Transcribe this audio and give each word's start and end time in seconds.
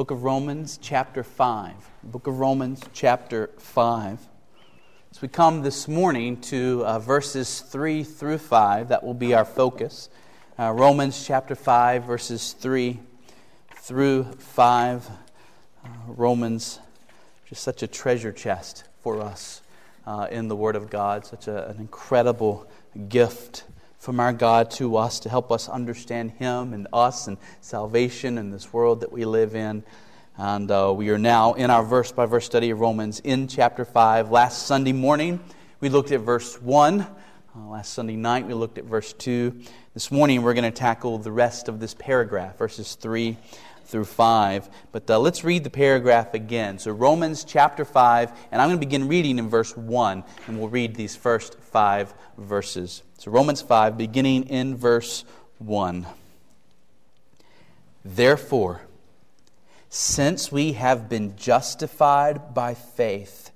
Book 0.00 0.10
of 0.10 0.24
Romans, 0.24 0.78
chapter 0.80 1.22
5. 1.22 1.74
Book 2.04 2.26
of 2.26 2.38
Romans, 2.38 2.80
chapter 2.94 3.50
5. 3.58 4.18
As 5.10 5.20
we 5.20 5.28
come 5.28 5.60
this 5.60 5.88
morning 5.88 6.40
to 6.40 6.82
uh, 6.86 6.98
verses 6.98 7.60
3 7.60 8.02
through 8.04 8.38
5, 8.38 8.88
that 8.88 9.04
will 9.04 9.12
be 9.12 9.34
our 9.34 9.44
focus. 9.44 10.08
Uh, 10.58 10.72
Romans, 10.72 11.26
chapter 11.26 11.54
5, 11.54 12.04
verses 12.04 12.54
3 12.54 12.98
through 13.76 14.24
5. 14.38 15.06
Uh, 15.84 15.88
Romans, 16.06 16.78
just 17.46 17.62
such 17.62 17.82
a 17.82 17.86
treasure 17.86 18.32
chest 18.32 18.84
for 19.02 19.20
us 19.20 19.60
uh, 20.06 20.28
in 20.30 20.48
the 20.48 20.56
Word 20.56 20.76
of 20.76 20.88
God, 20.88 21.26
such 21.26 21.46
a, 21.46 21.68
an 21.68 21.76
incredible 21.76 22.66
gift 23.10 23.64
from 24.00 24.18
our 24.18 24.32
God 24.32 24.70
to 24.70 24.96
us 24.96 25.20
to 25.20 25.28
help 25.28 25.52
us 25.52 25.68
understand 25.68 26.30
Him 26.32 26.72
and 26.72 26.88
us 26.90 27.28
and 27.28 27.36
salvation 27.60 28.38
in 28.38 28.50
this 28.50 28.72
world 28.72 29.00
that 29.00 29.12
we 29.12 29.26
live 29.26 29.54
in. 29.54 29.84
And 30.38 30.70
uh, 30.70 30.94
we 30.96 31.10
are 31.10 31.18
now 31.18 31.52
in 31.52 31.70
our 31.70 31.84
verse 31.84 32.10
by 32.10 32.24
verse 32.24 32.46
study 32.46 32.70
of 32.70 32.80
Romans 32.80 33.20
in 33.20 33.46
chapter 33.46 33.84
5. 33.84 34.30
Last 34.30 34.66
Sunday 34.66 34.94
morning, 34.94 35.38
we 35.80 35.90
looked 35.90 36.12
at 36.12 36.20
verse 36.20 36.58
1. 36.62 37.02
Uh, 37.02 37.06
last 37.68 37.92
Sunday 37.92 38.16
night, 38.16 38.46
we 38.46 38.54
looked 38.54 38.78
at 38.78 38.84
verse 38.84 39.12
2. 39.12 39.60
This 39.92 40.10
morning, 40.10 40.40
we're 40.40 40.54
going 40.54 40.64
to 40.64 40.70
tackle 40.70 41.18
the 41.18 41.32
rest 41.32 41.68
of 41.68 41.78
this 41.78 41.92
paragraph, 41.92 42.56
verses 42.56 42.94
3 42.94 43.36
through 43.90 44.04
5. 44.04 44.68
But 44.92 45.10
uh, 45.10 45.18
let's 45.18 45.44
read 45.44 45.64
the 45.64 45.70
paragraph 45.70 46.34
again. 46.34 46.78
So, 46.78 46.92
Romans 46.92 47.44
chapter 47.44 47.84
5, 47.84 48.32
and 48.50 48.62
I'm 48.62 48.68
going 48.68 48.80
to 48.80 48.86
begin 48.86 49.08
reading 49.08 49.38
in 49.38 49.48
verse 49.48 49.76
1, 49.76 50.24
and 50.46 50.58
we'll 50.58 50.68
read 50.68 50.94
these 50.94 51.16
first 51.16 51.58
five 51.58 52.14
verses. 52.38 53.02
So, 53.18 53.30
Romans 53.30 53.60
5, 53.60 53.98
beginning 53.98 54.44
in 54.44 54.76
verse 54.76 55.24
1. 55.58 56.06
Therefore, 58.04 58.82
since 59.90 60.50
we 60.50 60.72
have 60.72 61.08
been 61.08 61.36
justified 61.36 62.54
by 62.54 62.74
faith, 62.74 63.50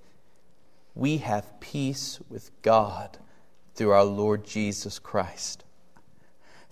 we 0.94 1.18
have 1.18 1.60
peace 1.60 2.20
with 2.28 2.50
God 2.62 3.18
through 3.74 3.90
our 3.90 4.04
Lord 4.04 4.44
Jesus 4.44 4.98
Christ. 4.98 5.63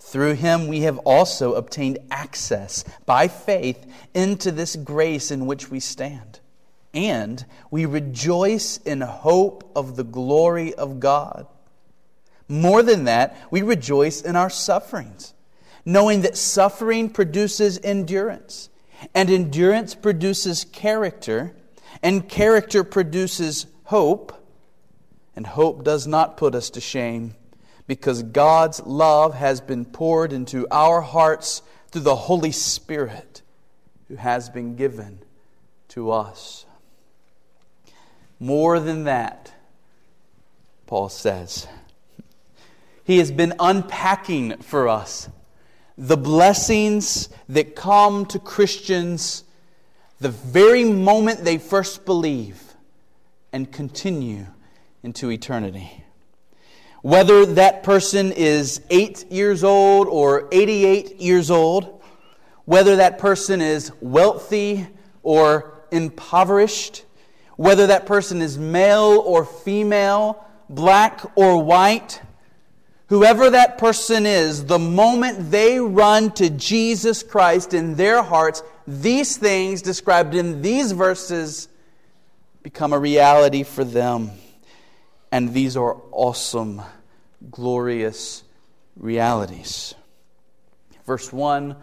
Through 0.05 0.35
him 0.35 0.67
we 0.67 0.81
have 0.81 0.99
also 0.99 1.53
obtained 1.53 1.97
access 2.11 2.83
by 3.05 3.29
faith 3.29 3.83
into 4.13 4.51
this 4.51 4.75
grace 4.75 5.31
in 5.31 5.47
which 5.47 5.71
we 5.71 5.79
stand. 5.79 6.39
And 6.93 7.43
we 7.71 7.85
rejoice 7.85 8.77
in 8.77 9.01
hope 9.01 9.71
of 9.75 9.95
the 9.95 10.03
glory 10.03 10.73
of 10.75 10.99
God. 10.99 11.47
More 12.49 12.83
than 12.83 13.05
that, 13.05 13.35
we 13.49 13.61
rejoice 13.61 14.21
in 14.21 14.35
our 14.35 14.49
sufferings, 14.49 15.33
knowing 15.85 16.21
that 16.21 16.37
suffering 16.37 17.09
produces 17.09 17.79
endurance, 17.81 18.69
and 19.15 19.29
endurance 19.29 19.95
produces 19.95 20.65
character, 20.65 21.55
and 22.03 22.27
character 22.27 22.83
produces 22.83 23.65
hope, 23.85 24.45
and 25.35 25.47
hope 25.47 25.83
does 25.85 26.05
not 26.05 26.37
put 26.37 26.53
us 26.53 26.69
to 26.71 26.81
shame, 26.81 27.35
because 27.87 28.23
God's 28.23 28.81
love 28.81 29.33
has 29.33 29.61
been 29.61 29.85
poured 29.85 30.33
into 30.33 30.67
our 30.71 31.01
hearts 31.01 31.61
through 31.89 32.01
the 32.01 32.15
Holy 32.15 32.51
Spirit 32.51 33.41
who 34.07 34.15
has 34.15 34.49
been 34.49 34.75
given 34.75 35.19
to 35.89 36.11
us. 36.11 36.65
More 38.39 38.79
than 38.79 39.03
that, 39.05 39.53
Paul 40.87 41.09
says. 41.09 41.67
He 43.03 43.17
has 43.17 43.31
been 43.31 43.53
unpacking 43.59 44.57
for 44.57 44.87
us 44.87 45.29
the 45.97 46.17
blessings 46.17 47.29
that 47.49 47.75
come 47.75 48.25
to 48.27 48.39
Christians 48.39 49.43
the 50.19 50.29
very 50.29 50.85
moment 50.85 51.43
they 51.43 51.57
first 51.57 52.05
believe 52.05 52.73
and 53.51 53.71
continue 53.71 54.47
into 55.03 55.29
eternity. 55.29 56.02
Whether 57.03 57.45
that 57.45 57.83
person 57.83 58.31
is 58.31 58.81
eight 58.89 59.31
years 59.31 59.63
old 59.63 60.07
or 60.07 60.49
88 60.51 61.21
years 61.21 61.51
old, 61.51 62.01
whether 62.65 62.95
that 62.95 63.19
person 63.19 63.61
is 63.61 63.91
wealthy 64.01 64.87
or 65.21 65.83
impoverished, 65.91 67.05
whether 67.55 67.87
that 67.87 68.07
person 68.07 68.41
is 68.41 68.57
male 68.57 69.21
or 69.23 69.45
female, 69.45 70.43
black 70.69 71.21
or 71.35 71.63
white, 71.63 72.19
Whoever 73.13 73.51
that 73.51 73.77
person 73.77 74.25
is, 74.25 74.65
the 74.65 74.79
moment 74.79 75.51
they 75.51 75.79
run 75.79 76.31
to 76.31 76.49
Jesus 76.49 77.21
Christ 77.21 77.75
in 77.75 77.93
their 77.93 78.23
hearts, 78.23 78.63
these 78.87 79.37
things 79.37 79.83
described 79.83 80.33
in 80.33 80.63
these 80.63 80.93
verses 80.93 81.67
become 82.63 82.91
a 82.91 82.97
reality 82.97 83.61
for 83.61 83.83
them. 83.83 84.31
And 85.33 85.51
these 85.51 85.75
are 85.75 85.97
awesome, 86.11 86.79
glorious 87.49 88.43
realities. 88.95 89.95
Verse 91.07 91.33
1 91.33 91.75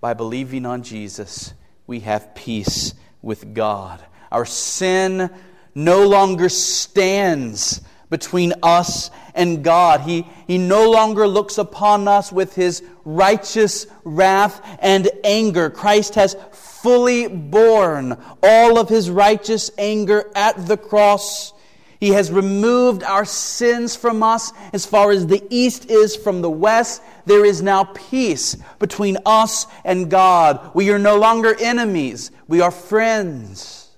By 0.00 0.14
believing 0.14 0.64
on 0.64 0.82
Jesus, 0.82 1.52
we 1.86 2.00
have 2.00 2.34
peace 2.34 2.94
with 3.20 3.52
God. 3.52 4.02
Our 4.30 4.46
sin 4.46 5.28
no 5.74 6.08
longer 6.08 6.48
stands 6.48 7.82
between 8.08 8.54
us 8.62 9.10
and 9.34 9.62
God. 9.62 10.00
He, 10.00 10.26
he 10.46 10.56
no 10.56 10.90
longer 10.90 11.28
looks 11.28 11.58
upon 11.58 12.08
us 12.08 12.32
with 12.32 12.54
his 12.54 12.82
righteous 13.04 13.86
wrath 14.02 14.78
and 14.80 15.10
anger. 15.24 15.68
Christ 15.68 16.14
has 16.14 16.36
fully 16.52 17.28
borne 17.28 18.16
all 18.42 18.78
of 18.78 18.88
his 18.88 19.10
righteous 19.10 19.70
anger 19.76 20.24
at 20.34 20.66
the 20.66 20.78
cross. 20.78 21.52
He 22.02 22.08
has 22.08 22.32
removed 22.32 23.04
our 23.04 23.24
sins 23.24 23.94
from 23.94 24.24
us 24.24 24.52
as 24.72 24.84
far 24.84 25.12
as 25.12 25.28
the 25.28 25.40
east 25.50 25.88
is 25.88 26.16
from 26.16 26.42
the 26.42 26.50
west. 26.50 27.00
There 27.26 27.44
is 27.44 27.62
now 27.62 27.84
peace 27.84 28.56
between 28.80 29.18
us 29.24 29.68
and 29.84 30.10
God. 30.10 30.74
We 30.74 30.90
are 30.90 30.98
no 30.98 31.16
longer 31.16 31.54
enemies, 31.60 32.32
we 32.48 32.60
are 32.60 32.72
friends. 32.72 33.88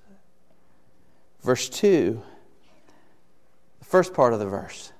Verse 1.40 1.70
2 1.70 2.22
the 3.78 3.84
First 3.86 4.12
part 4.12 4.34
of 4.34 4.38
the 4.38 4.48
verse. 4.48 4.92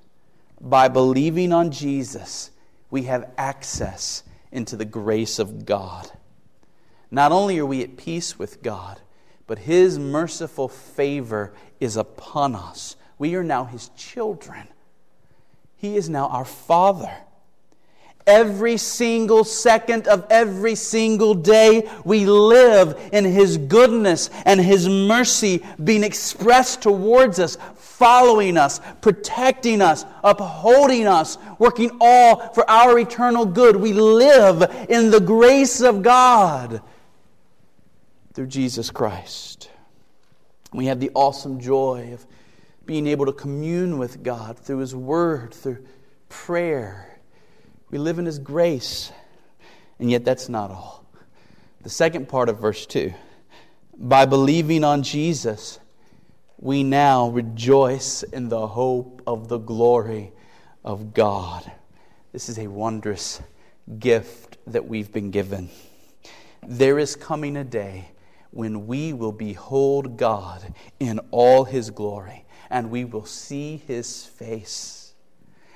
By 0.59 0.89
believing 0.89 1.53
on 1.53 1.73
Jesus, 1.73 2.53
we 2.91 3.03
have 3.03 3.31
access 3.37 4.23
into 4.51 4.77
the 4.77 4.87
grace 4.87 5.39
of 5.39 5.67
God. 5.67 6.11
Not 7.11 7.33
only 7.33 7.59
are 7.59 7.67
we 7.67 7.83
at 7.83 7.99
peace 7.99 8.39
with 8.39 8.63
God, 8.63 8.99
but 9.47 9.59
His 9.59 9.99
merciful 9.99 10.69
favor 10.69 11.53
is 11.85 11.97
upon 11.97 12.55
us. 12.55 12.97
We 13.19 13.35
are 13.37 13.45
now 13.45 13.65
His 13.65 13.91
children. 13.91 14.67
He 15.77 15.97
is 15.97 16.09
now 16.09 16.29
our 16.29 16.45
Father. 16.45 17.13
Every 18.27 18.79
single 18.79 19.45
second 19.45 20.09
of 20.09 20.27
every 20.31 20.77
single 20.77 21.35
day, 21.35 21.91
we 22.05 22.25
live 22.25 23.11
in 23.13 23.27
His 23.27 23.59
goodness 23.59 24.31
and 24.47 24.59
His 24.59 24.89
mercy 24.89 25.63
being 25.83 26.03
expressed 26.03 26.81
towards 26.81 27.39
us 27.39 27.59
following 27.75 28.57
us, 28.57 28.81
protecting 29.03 29.81
us, 29.81 30.05
upholding 30.25 31.07
us, 31.07 31.39
working 31.59 31.91
all 32.01 32.49
for 32.55 32.69
our 32.69 32.99
eternal 32.99 33.47
good. 33.47 33.77
We 33.77 33.93
live 33.93 34.87
in 34.89 35.11
the 35.11 35.21
grace 35.21 35.81
of 35.81 36.03
God 36.03 36.83
through 38.33 38.49
Jesus 38.49 38.91
Christ. 38.91 39.64
We 40.75 40.87
have 40.87 40.99
the 40.99 41.13
awesome 41.15 41.61
joy 41.61 42.11
of 42.13 42.27
being 42.85 43.07
able 43.07 43.27
to 43.27 43.33
commune 43.33 43.97
with 43.97 44.25
God 44.25 44.59
through 44.59 44.79
His 44.79 44.95
Word, 44.95 45.55
through 45.55 45.87
prayer. 46.29 47.21
We 47.91 47.99
live 47.99 48.19
in 48.19 48.27
His 48.27 48.41
grace. 48.41 49.13
And 50.01 50.11
yet, 50.11 50.25
that's 50.25 50.49
not 50.49 50.73
all. 50.73 51.07
The 51.83 51.91
second 51.91 52.29
part 52.29 52.49
of 52.49 52.59
verse 52.59 52.87
2 52.87 53.15
by 53.97 54.27
believing 54.27 54.83
on 54.83 55.05
Jesus, 55.05 55.79
we 56.59 56.83
now 56.83 57.29
rejoice 57.29 58.25
in 58.25 58.49
the 58.49 58.67
hope 58.67 59.23
of 59.29 59.47
the 59.47 59.59
glory 59.59 60.33
of 60.85 61.15
God. 61.15 61.71
This 62.33 62.49
is 62.49 62.59
a 62.59 62.67
wondrous 62.67 63.41
gift 64.01 64.59
that 64.67 64.89
we've 64.89 65.13
been 65.13 65.31
given. 65.31 65.71
There 66.67 66.99
is 66.99 67.15
coming 67.15 67.57
a 67.57 67.63
day 67.63 68.09
when 68.55 68.87
we 68.87 69.13
will 69.13 69.33
behold 69.33 70.17
God 70.17 70.75
in 70.99 71.19
all 71.31 71.65
his 71.65 71.91
glory, 71.91 72.47
and 72.71 72.91
we 72.91 73.05
will 73.05 73.27
see 73.27 73.77
his 73.77 74.25
face, 74.25 75.15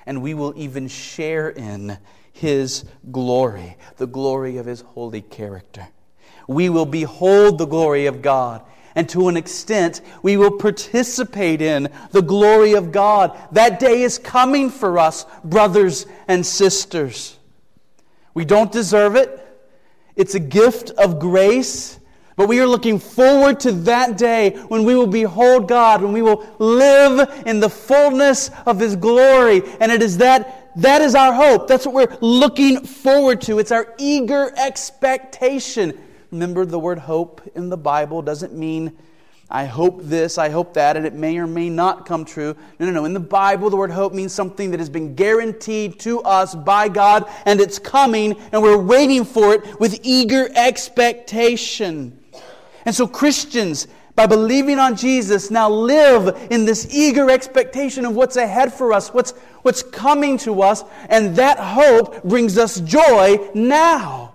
and 0.06 0.22
we 0.22 0.32
will 0.32 0.54
even 0.56 0.88
share 0.88 1.50
in 1.50 1.98
his 2.32 2.84
glory, 3.10 3.76
the 3.96 4.06
glory 4.06 4.56
of 4.56 4.66
his 4.66 4.80
holy 4.80 5.22
character. 5.22 5.88
We 6.46 6.70
will 6.70 6.86
behold 6.86 7.58
the 7.58 7.66
glory 7.66 8.06
of 8.06 8.22
God 8.22 8.62
and 8.98 9.08
to 9.10 9.28
an 9.28 9.36
extent, 9.36 10.00
we 10.24 10.36
will 10.36 10.50
participate 10.50 11.62
in 11.62 11.88
the 12.10 12.20
glory 12.20 12.72
of 12.72 12.90
God. 12.90 13.38
That 13.52 13.78
day 13.78 14.02
is 14.02 14.18
coming 14.18 14.70
for 14.70 14.98
us, 14.98 15.24
brothers 15.44 16.04
and 16.26 16.44
sisters. 16.44 17.38
We 18.34 18.44
don't 18.44 18.72
deserve 18.72 19.14
it, 19.14 19.46
it's 20.16 20.34
a 20.34 20.40
gift 20.40 20.90
of 20.90 21.20
grace, 21.20 21.97
But 22.38 22.46
we 22.46 22.60
are 22.60 22.68
looking 22.68 23.00
forward 23.00 23.58
to 23.60 23.72
that 23.72 24.16
day 24.16 24.50
when 24.68 24.84
we 24.84 24.94
will 24.94 25.08
behold 25.08 25.66
God, 25.66 26.00
when 26.00 26.12
we 26.12 26.22
will 26.22 26.46
live 26.60 27.42
in 27.44 27.58
the 27.58 27.68
fullness 27.68 28.52
of 28.64 28.78
His 28.78 28.94
glory. 28.94 29.60
And 29.80 29.90
it 29.90 30.02
is 30.02 30.18
that, 30.18 30.70
that 30.76 31.02
is 31.02 31.16
our 31.16 31.32
hope. 31.32 31.66
That's 31.66 31.84
what 31.84 31.96
we're 31.96 32.16
looking 32.20 32.84
forward 32.86 33.40
to. 33.42 33.58
It's 33.58 33.72
our 33.72 33.92
eager 33.98 34.52
expectation. 34.56 35.98
Remember, 36.30 36.64
the 36.64 36.78
word 36.78 37.00
hope 37.00 37.42
in 37.56 37.70
the 37.70 37.76
Bible 37.76 38.22
doesn't 38.22 38.54
mean 38.54 38.96
I 39.50 39.64
hope 39.64 40.02
this, 40.04 40.38
I 40.38 40.50
hope 40.50 40.74
that, 40.74 40.96
and 40.96 41.06
it 41.06 41.14
may 41.14 41.38
or 41.38 41.46
may 41.48 41.68
not 41.70 42.06
come 42.06 42.24
true. 42.24 42.54
No, 42.78 42.86
no, 42.86 42.92
no. 42.92 43.04
In 43.04 43.14
the 43.14 43.20
Bible, 43.20 43.68
the 43.68 43.76
word 43.76 43.90
hope 43.90 44.12
means 44.12 44.32
something 44.32 44.70
that 44.70 44.78
has 44.78 44.90
been 44.90 45.16
guaranteed 45.16 45.98
to 46.00 46.20
us 46.20 46.54
by 46.54 46.88
God, 46.88 47.28
and 47.46 47.60
it's 47.60 47.80
coming, 47.80 48.38
and 48.52 48.62
we're 48.62 48.78
waiting 48.78 49.24
for 49.24 49.54
it 49.54 49.80
with 49.80 49.98
eager 50.04 50.48
expectation. 50.54 52.17
And 52.88 52.94
so, 52.94 53.06
Christians, 53.06 53.86
by 54.14 54.24
believing 54.24 54.78
on 54.78 54.96
Jesus, 54.96 55.50
now 55.50 55.68
live 55.68 56.48
in 56.50 56.64
this 56.64 56.88
eager 56.90 57.28
expectation 57.28 58.06
of 58.06 58.14
what's 58.14 58.36
ahead 58.36 58.72
for 58.72 58.94
us, 58.94 59.12
what's, 59.12 59.32
what's 59.60 59.82
coming 59.82 60.38
to 60.38 60.62
us, 60.62 60.84
and 61.10 61.36
that 61.36 61.58
hope 61.58 62.24
brings 62.24 62.56
us 62.56 62.80
joy 62.80 63.50
now. 63.52 64.32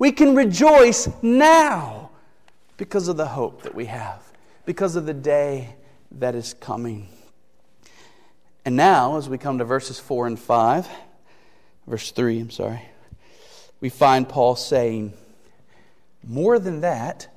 We 0.00 0.10
can 0.10 0.34
rejoice 0.34 1.08
now 1.22 2.10
because 2.76 3.06
of 3.06 3.16
the 3.16 3.28
hope 3.28 3.62
that 3.62 3.72
we 3.72 3.84
have 3.84 4.20
because 4.66 4.96
of 4.96 5.06
the 5.06 5.14
day 5.14 5.76
that 6.10 6.34
is 6.34 6.54
coming. 6.54 7.06
And 8.64 8.74
now, 8.74 9.16
as 9.16 9.28
we 9.28 9.38
come 9.38 9.58
to 9.58 9.64
verses 9.64 10.00
4 10.00 10.26
and 10.26 10.36
5, 10.36 10.88
verse 11.86 12.10
3, 12.10 12.40
I'm 12.40 12.50
sorry, 12.50 12.82
we 13.80 13.90
find 13.90 14.28
Paul 14.28 14.56
saying, 14.56 15.12
more 16.24 16.58
than 16.58 16.80
that, 16.80 17.28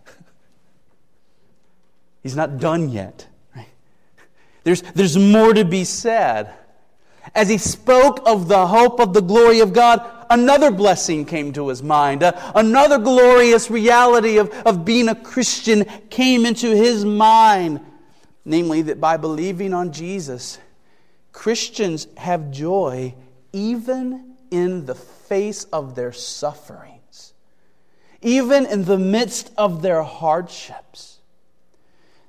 he's 2.25 2.35
not 2.35 2.57
done 2.57 2.89
yet. 2.89 3.27
Right? 3.55 3.67
There's, 4.63 4.81
there's 4.81 5.15
more 5.15 5.53
to 5.53 5.63
be 5.63 5.83
said. 5.83 6.51
As 7.35 7.49
he 7.49 7.59
spoke 7.59 8.27
of 8.27 8.47
the 8.47 8.65
hope 8.65 8.99
of 8.99 9.13
the 9.13 9.21
glory 9.21 9.59
of 9.59 9.73
God, 9.73 10.03
another 10.31 10.71
blessing 10.71 11.25
came 11.25 11.53
to 11.53 11.67
his 11.67 11.83
mind. 11.83 12.23
Uh, 12.23 12.31
another 12.55 12.97
glorious 12.97 13.69
reality 13.69 14.39
of, 14.39 14.49
of 14.65 14.83
being 14.83 15.07
a 15.07 15.13
Christian 15.13 15.85
came 16.09 16.47
into 16.47 16.75
his 16.75 17.05
mind. 17.05 17.79
Namely, 18.43 18.81
that 18.81 18.99
by 18.99 19.17
believing 19.17 19.71
on 19.75 19.91
Jesus, 19.91 20.57
Christians 21.31 22.07
have 22.17 22.49
joy 22.49 23.13
even 23.53 24.35
in 24.49 24.87
the 24.87 24.95
face 24.95 25.65
of 25.65 25.93
their 25.93 26.11
sufferings, 26.11 27.33
even 28.23 28.65
in 28.65 28.85
the 28.85 28.97
midst 28.97 29.51
of 29.59 29.83
their 29.83 30.01
hardships. 30.01 31.14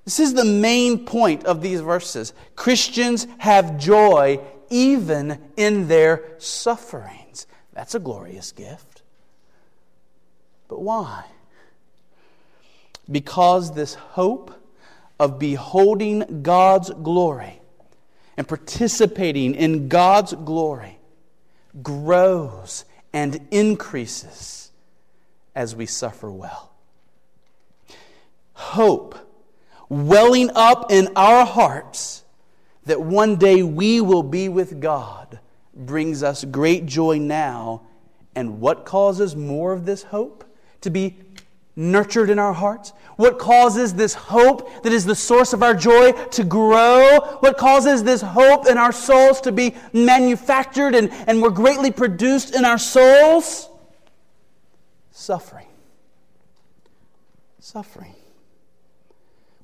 This 0.06 0.20
is 0.20 0.34
the 0.34 0.44
main 0.44 1.04
point 1.04 1.44
of 1.44 1.60
these 1.60 1.80
verses. 1.80 2.32
Christians 2.54 3.26
have 3.38 3.76
joy 3.76 4.40
even 4.70 5.40
in 5.56 5.88
their 5.88 6.22
sufferings. 6.38 7.48
That's 7.72 7.96
a 7.96 7.98
glorious 7.98 8.52
gift. 8.52 9.02
But 10.68 10.80
why? 10.80 11.24
Because 13.10 13.74
this 13.74 13.94
hope 13.94 14.54
of 15.18 15.40
beholding 15.40 16.42
God's 16.42 16.90
glory 16.90 17.60
and 18.36 18.46
participating 18.46 19.56
in 19.56 19.88
God's 19.88 20.34
glory 20.34 20.98
grows 21.82 22.84
and 23.12 23.40
increases 23.50 24.70
as 25.52 25.74
we 25.74 25.86
suffer 25.86 26.30
well. 26.30 26.70
Hope 28.52 29.25
welling 29.88 30.50
up 30.54 30.90
in 30.90 31.08
our 31.16 31.46
hearts 31.46 32.24
that 32.84 33.00
one 33.00 33.36
day 33.36 33.62
we 33.62 34.00
will 34.00 34.22
be 34.22 34.48
with 34.48 34.80
God 34.80 35.38
brings 35.74 36.22
us 36.22 36.44
great 36.44 36.86
joy 36.86 37.18
now. 37.18 37.82
And 38.34 38.60
what 38.60 38.84
causes 38.84 39.36
more 39.36 39.72
of 39.72 39.84
this 39.84 40.02
hope 40.02 40.44
to 40.80 40.90
be 40.90 41.16
nurtured 41.74 42.30
in 42.30 42.38
our 42.38 42.52
hearts? 42.52 42.92
What 43.16 43.38
causes 43.38 43.94
this 43.94 44.14
hope 44.14 44.82
that 44.82 44.92
is 44.92 45.04
the 45.04 45.14
source 45.14 45.52
of 45.52 45.62
our 45.62 45.74
joy 45.74 46.12
to 46.12 46.44
grow? 46.44 47.38
What 47.40 47.58
causes 47.58 48.02
this 48.02 48.22
hope 48.22 48.66
in 48.66 48.78
our 48.78 48.92
souls 48.92 49.40
to 49.42 49.52
be 49.52 49.74
manufactured 49.92 50.94
and, 50.94 51.10
and 51.26 51.38
more 51.38 51.50
greatly 51.50 51.90
produced 51.90 52.54
in 52.54 52.64
our 52.64 52.78
souls? 52.78 53.68
Suffering. 55.12 55.66
Suffering. 57.58 58.14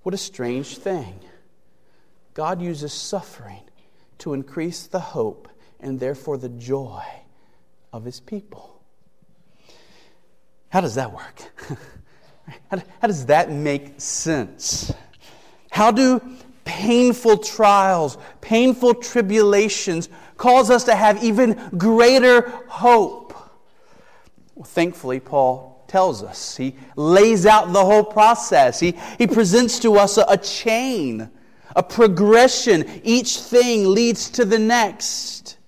What 0.02 0.14
a 0.14 0.18
strange 0.18 0.78
thing. 0.78 1.20
God 2.34 2.60
uses 2.60 2.92
suffering 2.92 3.62
to 4.18 4.34
increase 4.34 4.86
the 4.86 5.00
hope 5.00 5.48
and 5.80 6.00
therefore 6.00 6.38
the 6.38 6.48
joy 6.48 7.02
of 7.92 8.04
his 8.04 8.20
people. 8.20 8.80
How 10.70 10.80
does 10.80 10.94
that 10.94 11.12
work? 11.12 11.42
how, 12.70 13.06
does 13.06 13.26
that 13.26 13.50
make 13.50 14.00
sense? 14.00 14.92
How 15.70 15.90
do 15.90 16.20
painful 16.64 17.38
trials, 17.38 18.16
painful 18.40 18.94
tribulations 18.94 20.08
cause 20.36 20.70
us 20.70 20.84
to 20.84 20.94
have 20.94 21.22
even 21.22 21.60
greater 21.76 22.48
hope? 22.68 23.34
Well, 24.54 24.64
thankfully, 24.64 25.20
Paul 25.20 25.71
tells 25.92 26.22
us. 26.22 26.56
He 26.56 26.74
lays 26.96 27.44
out 27.44 27.74
the 27.74 27.84
whole 27.84 28.02
process. 28.02 28.80
He, 28.80 28.94
he 29.18 29.26
presents 29.26 29.78
to 29.80 29.96
us 29.96 30.16
a, 30.16 30.24
a 30.26 30.38
chain, 30.38 31.30
a 31.76 31.82
progression. 31.82 32.88
Each 33.04 33.38
thing 33.38 33.86
leads 33.86 34.30
to 34.30 34.46
the 34.46 34.58
next. 34.58 35.58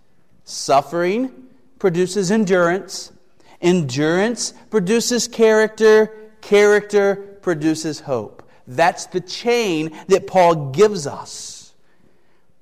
Suffering 0.44 1.30
produces 1.78 2.30
endurance. 2.30 3.12
Endurance 3.60 4.54
produces 4.70 5.28
character. 5.28 6.10
Character 6.40 7.16
produces 7.42 8.00
hope. 8.00 8.48
That's 8.66 9.04
the 9.04 9.20
chain 9.20 9.94
that 10.08 10.26
Paul 10.26 10.70
gives 10.70 11.06
us. 11.06 11.74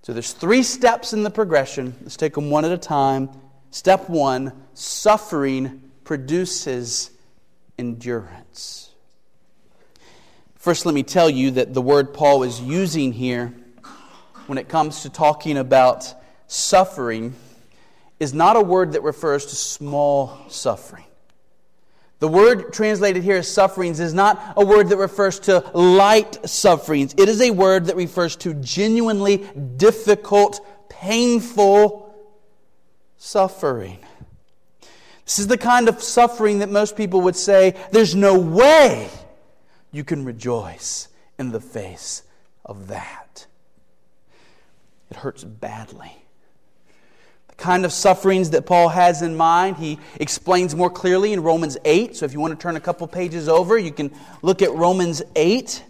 So 0.02 0.12
there's 0.12 0.32
three 0.32 0.64
steps 0.64 1.12
in 1.12 1.22
the 1.22 1.30
progression. 1.30 1.94
Let's 2.02 2.16
take 2.16 2.34
them 2.34 2.50
one 2.50 2.64
at 2.64 2.72
a 2.72 2.78
time. 2.78 3.30
Step 3.70 4.10
one 4.10 4.52
suffering 4.74 5.90
produces 6.02 7.12
endurance. 7.82 8.90
First, 10.54 10.86
let 10.86 10.94
me 10.94 11.02
tell 11.02 11.28
you 11.28 11.50
that 11.50 11.74
the 11.74 11.82
word 11.82 12.14
Paul 12.14 12.44
is 12.44 12.60
using 12.60 13.12
here 13.12 13.52
when 14.46 14.56
it 14.56 14.68
comes 14.68 15.02
to 15.02 15.10
talking 15.10 15.58
about 15.58 16.14
suffering 16.46 17.34
is 18.20 18.32
not 18.32 18.54
a 18.54 18.60
word 18.60 18.92
that 18.92 19.02
refers 19.02 19.46
to 19.46 19.56
small 19.56 20.38
suffering. 20.48 21.04
The 22.20 22.28
word 22.28 22.72
translated 22.72 23.24
here 23.24 23.38
as 23.38 23.52
sufferings 23.52 23.98
is 23.98 24.14
not 24.14 24.54
a 24.56 24.64
word 24.64 24.90
that 24.90 24.96
refers 24.96 25.40
to 25.40 25.58
light 25.74 26.48
sufferings. 26.48 27.16
It 27.18 27.28
is 27.28 27.40
a 27.40 27.50
word 27.50 27.86
that 27.86 27.96
refers 27.96 28.36
to 28.36 28.54
genuinely 28.54 29.38
difficult, 29.76 30.64
painful 30.88 32.14
suffering. 33.16 33.98
This 35.24 35.38
is 35.38 35.46
the 35.46 35.58
kind 35.58 35.88
of 35.88 36.02
suffering 36.02 36.58
that 36.58 36.70
most 36.70 36.96
people 36.96 37.20
would 37.22 37.36
say, 37.36 37.76
there's 37.92 38.14
no 38.14 38.38
way 38.38 39.08
you 39.92 40.04
can 40.04 40.24
rejoice 40.24 41.08
in 41.38 41.52
the 41.52 41.60
face 41.60 42.22
of 42.64 42.88
that. 42.88 43.46
It 45.10 45.16
hurts 45.18 45.44
badly 45.44 46.12
The 47.48 47.54
kind 47.56 47.84
of 47.84 47.92
sufferings 47.92 48.50
that 48.50 48.64
Paul 48.64 48.88
has 48.88 49.22
in 49.22 49.36
mind, 49.36 49.76
he 49.76 49.98
explains 50.18 50.74
more 50.74 50.90
clearly 50.90 51.32
in 51.32 51.42
Romans 51.42 51.76
8. 51.84 52.16
So 52.16 52.24
if 52.24 52.32
you 52.32 52.40
want 52.40 52.58
to 52.58 52.62
turn 52.62 52.76
a 52.76 52.80
couple 52.80 53.06
pages 53.06 53.48
over, 53.48 53.78
you 53.78 53.92
can 53.92 54.10
look 54.40 54.62
at 54.62 54.72
Romans 54.72 55.22
8. 55.36 55.84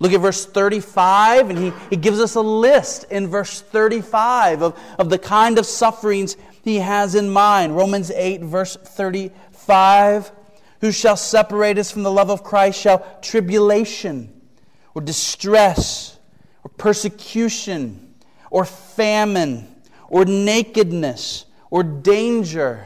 Look 0.00 0.12
at 0.12 0.20
verse 0.20 0.44
35, 0.44 1.50
and 1.50 1.58
he, 1.58 1.72
he 1.88 1.96
gives 1.96 2.18
us 2.18 2.34
a 2.34 2.40
list 2.40 3.04
in 3.10 3.28
verse 3.28 3.60
35 3.60 4.62
of, 4.62 4.78
of 4.98 5.08
the 5.08 5.18
kind 5.18 5.56
of 5.56 5.64
sufferings 5.64 6.36
he 6.64 6.76
has 6.76 7.14
in 7.14 7.30
mind. 7.30 7.76
Romans 7.76 8.10
8, 8.10 8.42
verse 8.42 8.76
35 8.76 10.32
Who 10.80 10.90
shall 10.90 11.16
separate 11.16 11.78
us 11.78 11.90
from 11.90 12.02
the 12.02 12.10
love 12.10 12.30
of 12.30 12.42
Christ? 12.42 12.80
Shall 12.80 13.06
tribulation, 13.22 14.40
or 14.94 15.02
distress, 15.02 16.18
or 16.64 16.70
persecution, 16.70 18.14
or 18.50 18.64
famine? 18.64 19.74
or 20.08 20.24
nakedness 20.24 21.44
or 21.70 21.82
danger 21.82 22.84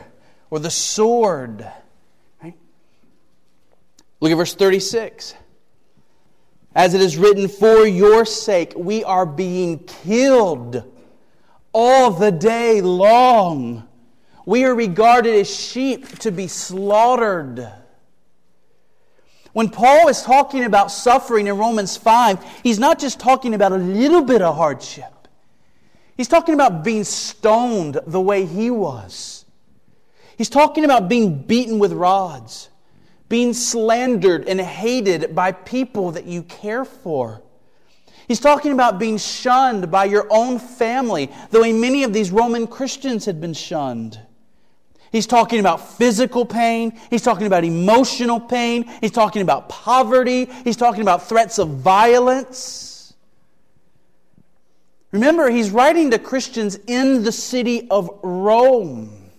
or 0.51 0.59
the 0.59 0.71
sword. 0.71 1.71
Look 4.21 4.33
at 4.33 4.35
verse 4.35 4.55
36. 4.55 5.35
As 6.75 6.95
it 6.95 7.01
is 7.01 7.17
written, 7.17 7.49
for 7.49 7.87
your 7.87 8.25
sake 8.25 8.73
we 8.77 9.05
are 9.05 9.27
being 9.27 9.81
killed 9.81 10.83
all 11.73 12.11
the 12.11 12.31
day 12.31 12.81
long. 12.81 13.87
We 14.47 14.65
are 14.65 14.75
regarded 14.75 15.35
as 15.35 15.55
sheep 15.55 16.19
to 16.21 16.31
be 16.31 16.49
slaughtered. 16.49 17.71
When 19.53 19.69
Paul 19.69 20.09
is 20.09 20.23
talking 20.23 20.65
about 20.65 20.91
suffering 20.91 21.47
in 21.47 21.57
Romans 21.57 21.97
5, 21.97 22.61
he's 22.63 22.79
not 22.79 22.99
just 22.99 23.19
talking 23.19 23.55
about 23.55 23.73
a 23.73 23.77
little 23.77 24.23
bit 24.23 24.41
of 24.41 24.57
hardship. 24.57 25.29
He's 26.17 26.29
talking 26.29 26.55
about 26.55 26.85
being 26.85 27.05
stoned 27.05 28.01
the 28.07 28.21
way 28.21 28.45
he 28.45 28.71
was. 28.71 29.45
He's 30.37 30.49
talking 30.49 30.85
about 30.85 31.09
being 31.09 31.43
beaten 31.43 31.79
with 31.79 31.93
rods, 31.93 32.71
being 33.29 33.53
slandered 33.53 34.49
and 34.49 34.61
hated 34.61 35.35
by 35.35 35.53
people 35.53 36.13
that 36.13 36.27
you 36.27 36.43
care 36.45 36.85
for. 36.85 37.43
He's 38.29 38.41
talking 38.41 38.73
about 38.73 38.99
being 38.99 39.17
shunned 39.17 39.91
by 39.91 40.05
your 40.05 40.27
own 40.31 40.59
family, 40.59 41.31
the 41.51 41.61
way 41.63 41.73
many 41.73 42.05
of 42.05 42.13
these 42.13 42.31
Roman 42.31 42.67
Christians 42.67 43.25
had 43.25 43.41
been 43.41 43.55
shunned. 43.55 44.21
He's 45.11 45.27
talking 45.27 45.61
about 45.61 45.97
physical 45.97 46.45
pain. 46.45 47.01
He's 47.09 47.23
talking 47.23 47.47
about 47.47 47.65
emotional 47.65 48.39
pain. 48.39 48.85
He's 49.01 49.11
talking 49.11 49.41
about 49.41 49.71
poverty. 49.71 50.45
He's 50.65 50.77
talking 50.77 51.01
about 51.01 51.27
threats 51.27 51.59
of 51.59 51.69
violence. 51.79 53.15
Remember, 55.11 55.49
he's 55.49 55.71
writing 55.71 56.11
to 56.11 56.19
Christians 56.19 56.79
in 56.87 57.25
the 57.25 57.33
city 57.33 57.89
of 57.91 58.11
Rome. 58.23 59.31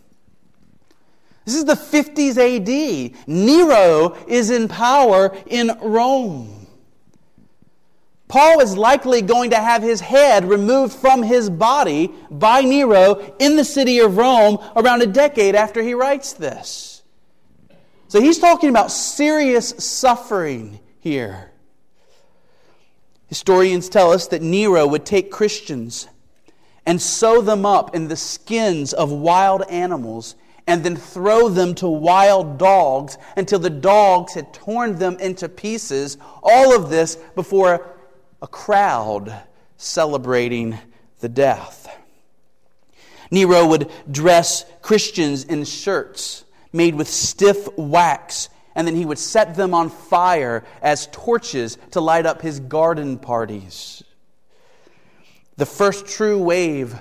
This 1.46 1.53
is 1.53 1.65
the 1.65 1.74
50s 1.74 2.38
AD. 2.38 3.27
Nero 3.27 4.17
is 4.27 4.50
in 4.50 4.67
power 4.67 5.38
in 5.46 5.77
Rome. 5.79 6.59
Paul 8.30 8.60
is 8.60 8.78
likely 8.78 9.24
going 9.24 9.50
to 9.50 9.58
have 9.58 9.82
his 9.82 10.00
head 10.00 10.46
removed 10.48 10.94
from 10.94 11.24
his 11.24 11.50
body 11.50 12.14
by 12.30 12.62
Nero 12.62 13.36
in 13.40 13.56
the 13.56 13.66
city 13.66 13.98
of 14.00 14.18
Rome 14.18 14.60
around 14.76 15.02
a 15.02 15.08
decade 15.08 15.56
after 15.56 15.82
he 15.82 15.96
writes 15.96 16.34
this. 16.34 17.02
So 18.08 18.22
he's 18.22 18.38
talking 18.38 18.70
about 18.70 18.92
serious 18.92 19.70
suffering 19.70 20.80
here. 21.00 21.50
Historians 23.26 23.90
tell 23.90 24.12
us 24.12 24.28
that 24.28 24.44
Nero 24.44 24.86
would 24.86 25.08
take 25.08 25.32
Christians 25.32 26.08
and 26.86 27.02
sew 27.02 27.42
them 27.42 27.66
up 27.66 27.96
in 27.96 28.10
the 28.10 28.16
skins 28.16 28.94
of 28.94 29.12
wild 29.12 29.64
animals 29.70 30.36
and 30.68 30.84
then 30.84 30.96
throw 30.96 31.50
them 31.50 31.74
to 31.74 31.88
wild 31.88 32.60
dogs 32.60 33.18
until 33.36 33.58
the 33.58 33.72
dogs 33.72 34.36
had 34.36 34.54
torn 34.54 34.98
them 35.00 35.18
into 35.20 35.50
pieces. 35.50 36.18
All 36.44 36.76
of 36.76 36.92
this 36.92 37.16
before 37.34 37.96
a 38.41 38.48
crowd 38.48 39.34
celebrating 39.77 40.77
the 41.19 41.29
death. 41.29 41.88
Nero 43.31 43.67
would 43.67 43.91
dress 44.10 44.65
Christians 44.81 45.43
in 45.43 45.65
shirts 45.65 46.46
made 46.72 46.96
with 46.96 47.08
stiff 47.08 47.67
wax, 47.77 48.50
and 48.75 48.88
then 48.88 48.96
he 48.96 49.05
would 49.05 49.17
set 49.17 49.55
them 49.55 49.74
on 49.74 49.89
fire 49.89 50.63
as 50.81 51.08
torches 51.12 51.77
to 51.91 52.01
light 52.01 52.25
up 52.25 52.41
his 52.41 52.60
garden 52.60 53.17
parties. 53.17 54.03
The 55.58 55.65
first 55.65 56.05
true 56.05 56.41
wave 56.41 57.00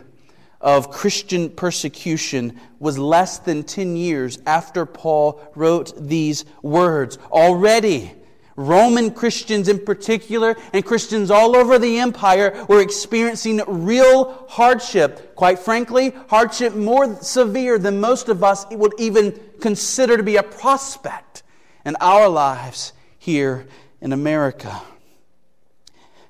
of 0.60 0.90
Christian 0.90 1.50
persecution 1.50 2.58
was 2.80 2.98
less 2.98 3.38
than 3.38 3.62
10 3.62 3.96
years 3.96 4.38
after 4.46 4.84
Paul 4.86 5.40
wrote 5.54 5.92
these 5.96 6.44
words. 6.62 7.18
Already, 7.30 8.12
Roman 8.58 9.12
Christians 9.12 9.68
in 9.68 9.78
particular, 9.78 10.56
and 10.72 10.84
Christians 10.84 11.30
all 11.30 11.54
over 11.54 11.78
the 11.78 12.00
empire 12.00 12.66
were 12.68 12.80
experiencing 12.80 13.62
real 13.68 14.46
hardship. 14.48 15.36
Quite 15.36 15.60
frankly, 15.60 16.12
hardship 16.28 16.74
more 16.74 17.22
severe 17.22 17.78
than 17.78 18.00
most 18.00 18.28
of 18.28 18.42
us 18.42 18.66
would 18.72 18.94
even 18.98 19.38
consider 19.60 20.16
to 20.16 20.24
be 20.24 20.34
a 20.34 20.42
prospect 20.42 21.44
in 21.84 21.94
our 22.00 22.28
lives 22.28 22.92
here 23.16 23.68
in 24.00 24.12
America. 24.12 24.82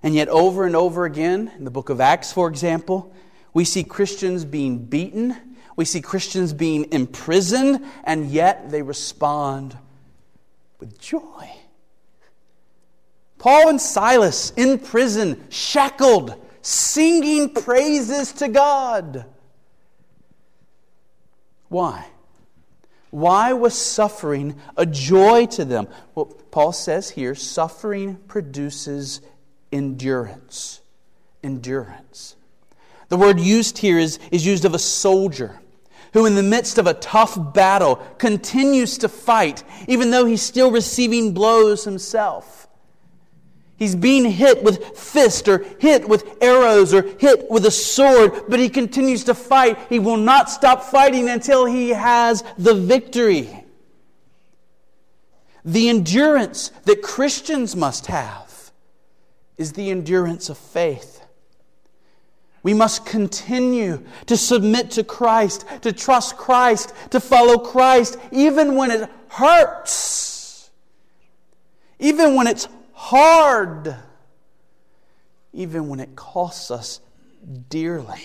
And 0.02 0.14
yet, 0.14 0.28
over 0.28 0.66
and 0.66 0.76
over 0.76 1.06
again, 1.06 1.50
in 1.56 1.64
the 1.64 1.70
book 1.70 1.88
of 1.88 1.98
Acts, 1.98 2.30
for 2.30 2.46
example, 2.46 3.10
we 3.54 3.64
see 3.64 3.82
Christians 3.82 4.44
being 4.44 4.84
beaten, 4.84 5.34
we 5.76 5.86
see 5.86 6.02
Christians 6.02 6.52
being 6.52 6.92
imprisoned, 6.92 7.86
and 8.04 8.26
yet 8.30 8.70
they 8.70 8.82
respond 8.82 9.78
with 10.78 11.00
joy. 11.00 11.50
Paul 13.38 13.68
and 13.68 13.80
Silas 13.80 14.52
in 14.56 14.78
prison, 14.78 15.44
shackled, 15.48 16.34
singing 16.60 17.54
praises 17.54 18.32
to 18.34 18.48
God. 18.48 19.24
Why? 21.68 22.06
Why 23.10 23.52
was 23.52 23.76
suffering 23.76 24.56
a 24.76 24.84
joy 24.84 25.46
to 25.46 25.64
them? 25.64 25.88
Well, 26.14 26.26
Paul 26.26 26.72
says 26.72 27.10
here 27.10 27.34
suffering 27.34 28.16
produces 28.28 29.20
endurance. 29.72 30.80
Endurance. 31.42 32.36
The 33.08 33.16
word 33.16 33.40
used 33.40 33.78
here 33.78 33.98
is, 33.98 34.18
is 34.30 34.44
used 34.44 34.64
of 34.64 34.74
a 34.74 34.78
soldier 34.78 35.60
who, 36.12 36.26
in 36.26 36.34
the 36.34 36.42
midst 36.42 36.78
of 36.78 36.86
a 36.86 36.94
tough 36.94 37.54
battle, 37.54 37.96
continues 38.18 38.98
to 38.98 39.08
fight, 39.08 39.62
even 39.86 40.10
though 40.10 40.24
he's 40.24 40.42
still 40.42 40.70
receiving 40.70 41.32
blows 41.32 41.84
himself. 41.84 42.67
He's 43.78 43.94
being 43.94 44.24
hit 44.24 44.64
with 44.64 44.98
fist 44.98 45.46
or 45.46 45.64
hit 45.78 46.08
with 46.08 46.36
arrows 46.40 46.92
or 46.92 47.02
hit 47.02 47.48
with 47.48 47.64
a 47.64 47.70
sword, 47.70 48.32
but 48.48 48.58
he 48.58 48.68
continues 48.68 49.22
to 49.24 49.34
fight. 49.34 49.78
He 49.88 50.00
will 50.00 50.16
not 50.16 50.50
stop 50.50 50.82
fighting 50.82 51.28
until 51.28 51.64
he 51.64 51.90
has 51.90 52.42
the 52.58 52.74
victory. 52.74 53.64
The 55.64 55.88
endurance 55.88 56.72
that 56.86 57.02
Christians 57.02 57.76
must 57.76 58.06
have 58.06 58.72
is 59.56 59.74
the 59.74 59.90
endurance 59.90 60.48
of 60.48 60.58
faith. 60.58 61.24
We 62.64 62.74
must 62.74 63.06
continue 63.06 64.04
to 64.26 64.36
submit 64.36 64.90
to 64.92 65.04
Christ, 65.04 65.64
to 65.82 65.92
trust 65.92 66.36
Christ, 66.36 66.92
to 67.10 67.20
follow 67.20 67.58
Christ, 67.58 68.18
even 68.32 68.74
when 68.74 68.90
it 68.90 69.08
hurts, 69.28 70.70
even 72.00 72.34
when 72.34 72.48
it's 72.48 72.66
hard, 72.98 73.94
even 75.52 75.88
when 75.88 76.00
it 76.00 76.16
costs 76.16 76.68
us 76.68 77.00
dearly. 77.70 78.20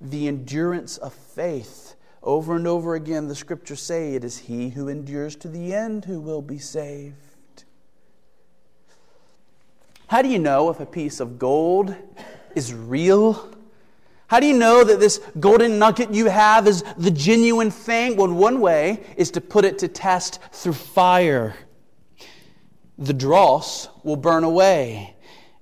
The 0.00 0.26
endurance 0.26 0.98
of 0.98 1.14
faith. 1.14 1.94
Over 2.24 2.56
and 2.56 2.66
over 2.66 2.96
again, 2.96 3.28
the 3.28 3.36
scriptures 3.36 3.80
say 3.80 4.16
it 4.16 4.24
is 4.24 4.36
he 4.38 4.70
who 4.70 4.88
endures 4.88 5.36
to 5.36 5.48
the 5.48 5.72
end 5.72 6.06
who 6.06 6.20
will 6.20 6.42
be 6.42 6.58
saved. 6.58 7.14
How 10.08 10.20
do 10.20 10.28
you 10.28 10.40
know 10.40 10.68
if 10.68 10.80
a 10.80 10.86
piece 10.86 11.20
of 11.20 11.38
gold 11.38 11.94
is 12.56 12.74
real? 12.74 13.48
How 14.26 14.40
do 14.40 14.46
you 14.46 14.58
know 14.58 14.82
that 14.82 14.98
this 14.98 15.20
golden 15.38 15.78
nugget 15.78 16.12
you 16.12 16.26
have 16.26 16.66
is 16.66 16.82
the 16.96 17.12
genuine 17.12 17.70
thing? 17.70 18.16
Well, 18.16 18.32
one 18.32 18.60
way 18.60 19.04
is 19.16 19.30
to 19.30 19.40
put 19.40 19.64
it 19.64 19.78
to 19.78 19.88
test 19.88 20.40
through 20.52 20.72
fire 20.72 21.54
the 22.98 23.14
dross 23.14 23.88
will 24.02 24.16
burn 24.16 24.42
away, 24.42 25.14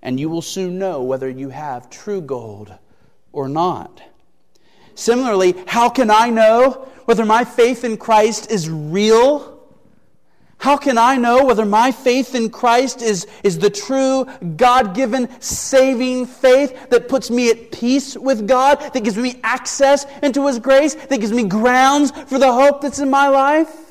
and 0.02 0.19
you 0.19 0.28
will 0.28 0.43
soon 0.43 0.78
know 0.78 1.02
whether 1.02 1.28
you 1.28 1.50
have 1.50 1.90
true 1.90 2.23
gold 2.23 2.73
or 3.33 3.49
not. 3.49 4.02
Similarly, 4.95 5.55
how 5.66 5.90
can 5.90 6.11
I 6.11 6.31
know 6.31 6.88
whether 7.05 7.26
my 7.26 7.45
faith 7.45 7.85
in 7.85 7.99
Christ 7.99 8.50
is 8.50 8.71
real? 8.71 9.52
How 10.59 10.78
can 10.78 10.97
I 10.97 11.16
know 11.16 11.45
whether 11.45 11.66
my 11.66 11.93
faith 11.93 12.35
in 12.35 12.49
Christ 12.49 13.02
is, 13.02 13.26
is 13.45 13.59
the 13.59 13.69
true 13.69 14.25
God 14.57 14.95
given 14.95 15.28
saving 15.40 16.25
faith 16.25 16.88
that 16.88 17.09
puts 17.09 17.31
me 17.31 17.50
at 17.50 17.71
peace 17.71 18.16
with 18.16 18.49
God, 18.49 18.81
that 18.81 19.05
gives 19.05 19.19
me 19.19 19.38
access 19.45 20.07
into 20.23 20.47
His 20.47 20.59
grace, 20.59 20.95
that 20.95 21.21
gives 21.21 21.33
me 21.33 21.45
grounds 21.45 22.11
for 22.11 22.38
the 22.38 22.50
hope 22.50 22.81
that's 22.81 23.00
in 23.00 23.11
my 23.11 23.28
life? 23.28 23.86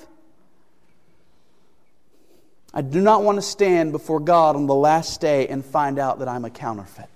I 2.75 2.81
do 2.81 2.99
not 2.99 3.23
want 3.23 3.37
to 3.37 3.41
stand 3.41 3.93
before 3.93 4.19
God 4.19 4.57
on 4.57 4.67
the 4.67 4.75
last 4.75 5.21
day 5.21 5.47
and 5.47 5.63
find 5.63 5.97
out 5.97 6.19
that 6.19 6.27
I'm 6.27 6.43
a 6.43 6.49
counterfeit. 6.49 7.09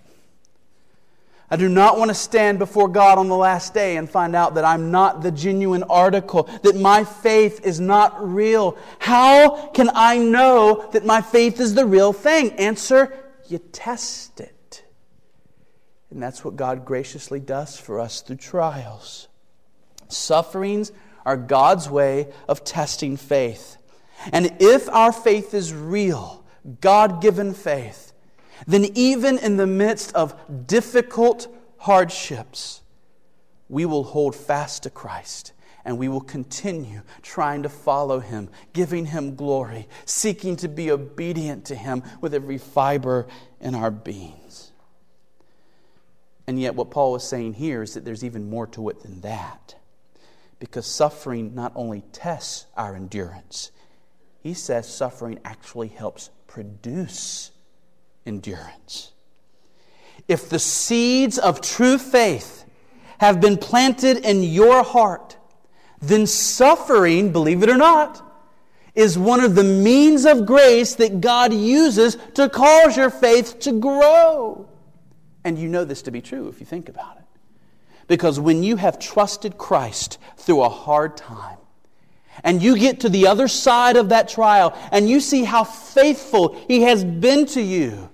I 1.51 1.57
do 1.57 1.67
not 1.67 1.97
want 1.97 2.09
to 2.09 2.15
stand 2.15 2.59
before 2.59 2.87
God 2.87 3.17
on 3.17 3.27
the 3.27 3.35
last 3.35 3.73
day 3.73 3.97
and 3.97 4.09
find 4.09 4.35
out 4.35 4.55
that 4.55 4.63
I'm 4.63 4.91
not 4.91 5.21
the 5.21 5.31
genuine 5.31 5.83
article, 5.83 6.43
that 6.63 6.75
my 6.75 7.03
faith 7.03 7.65
is 7.65 7.79
not 7.79 8.33
real. 8.33 8.77
How 8.99 9.67
can 9.69 9.89
I 9.93 10.17
know 10.17 10.87
that 10.93 11.05
my 11.05 11.21
faith 11.21 11.59
is 11.59 11.73
the 11.73 11.85
real 11.85 12.13
thing? 12.13 12.51
Answer 12.53 13.13
you 13.47 13.57
test 13.57 14.39
it. 14.39 14.83
And 16.11 16.21
that's 16.21 16.45
what 16.45 16.55
God 16.55 16.85
graciously 16.85 17.39
does 17.39 17.77
for 17.77 17.99
us 17.99 18.21
through 18.21 18.37
trials. 18.37 19.27
Sufferings 20.07 20.91
are 21.25 21.35
God's 21.37 21.89
way 21.89 22.27
of 22.47 22.63
testing 22.63 23.17
faith. 23.17 23.78
And 24.31 24.55
if 24.59 24.89
our 24.89 25.11
faith 25.11 25.53
is 25.53 25.73
real, 25.73 26.43
God 26.81 27.21
given 27.21 27.53
faith, 27.53 28.13
then 28.67 28.85
even 28.95 29.37
in 29.37 29.57
the 29.57 29.67
midst 29.67 30.13
of 30.15 30.35
difficult 30.67 31.47
hardships, 31.77 32.81
we 33.69 33.85
will 33.85 34.03
hold 34.03 34.35
fast 34.35 34.83
to 34.83 34.89
Christ 34.89 35.53
and 35.85 35.97
we 35.97 36.09
will 36.09 36.21
continue 36.21 37.01
trying 37.21 37.63
to 37.63 37.69
follow 37.69 38.19
him, 38.19 38.49
giving 38.73 39.05
him 39.05 39.35
glory, 39.35 39.87
seeking 40.05 40.55
to 40.57 40.67
be 40.67 40.91
obedient 40.91 41.65
to 41.65 41.75
him 41.75 42.03
with 42.21 42.33
every 42.33 42.57
fiber 42.57 43.27
in 43.61 43.75
our 43.75 43.91
beings. 43.91 44.71
And 46.47 46.59
yet, 46.59 46.75
what 46.75 46.89
Paul 46.89 47.15
is 47.15 47.23
saying 47.23 47.53
here 47.53 47.83
is 47.83 47.93
that 47.93 48.03
there's 48.05 48.23
even 48.23 48.49
more 48.49 48.67
to 48.67 48.89
it 48.89 49.01
than 49.01 49.21
that. 49.21 49.75
Because 50.59 50.85
suffering 50.85 51.55
not 51.55 51.71
only 51.75 52.03
tests 52.11 52.65
our 52.75 52.95
endurance, 52.95 53.71
he 54.41 54.53
says 54.53 54.87
suffering 54.87 55.39
actually 55.43 55.89
helps 55.89 56.29
produce 56.47 57.51
endurance. 58.25 59.11
If 60.27 60.49
the 60.49 60.59
seeds 60.59 61.37
of 61.37 61.61
true 61.61 61.97
faith 61.97 62.65
have 63.19 63.41
been 63.41 63.57
planted 63.57 64.17
in 64.17 64.43
your 64.43 64.83
heart, 64.83 65.37
then 66.01 66.25
suffering, 66.25 67.31
believe 67.31 67.63
it 67.63 67.69
or 67.69 67.77
not, 67.77 68.25
is 68.95 69.17
one 69.17 69.41
of 69.41 69.55
the 69.55 69.63
means 69.63 70.25
of 70.25 70.45
grace 70.45 70.95
that 70.95 71.21
God 71.21 71.53
uses 71.53 72.17
to 72.35 72.49
cause 72.49 72.97
your 72.97 73.09
faith 73.09 73.59
to 73.61 73.79
grow. 73.79 74.69
And 75.43 75.57
you 75.57 75.67
know 75.67 75.85
this 75.85 76.01
to 76.03 76.11
be 76.11 76.21
true 76.21 76.47
if 76.47 76.59
you 76.59 76.65
think 76.65 76.89
about 76.89 77.17
it. 77.17 77.23
Because 78.07 78.39
when 78.39 78.63
you 78.63 78.75
have 78.75 78.99
trusted 78.99 79.57
Christ 79.57 80.17
through 80.37 80.61
a 80.63 80.69
hard 80.69 81.15
time, 81.15 81.57
and 82.43 82.61
you 82.61 82.77
get 82.77 83.01
to 83.01 83.09
the 83.09 83.27
other 83.27 83.47
side 83.47 83.97
of 83.97 84.09
that 84.09 84.29
trial, 84.29 84.77
and 84.91 85.09
you 85.09 85.19
see 85.19 85.43
how 85.43 85.63
faithful 85.63 86.55
He 86.67 86.81
has 86.83 87.03
been 87.03 87.45
to 87.47 87.61
you, 87.61 88.09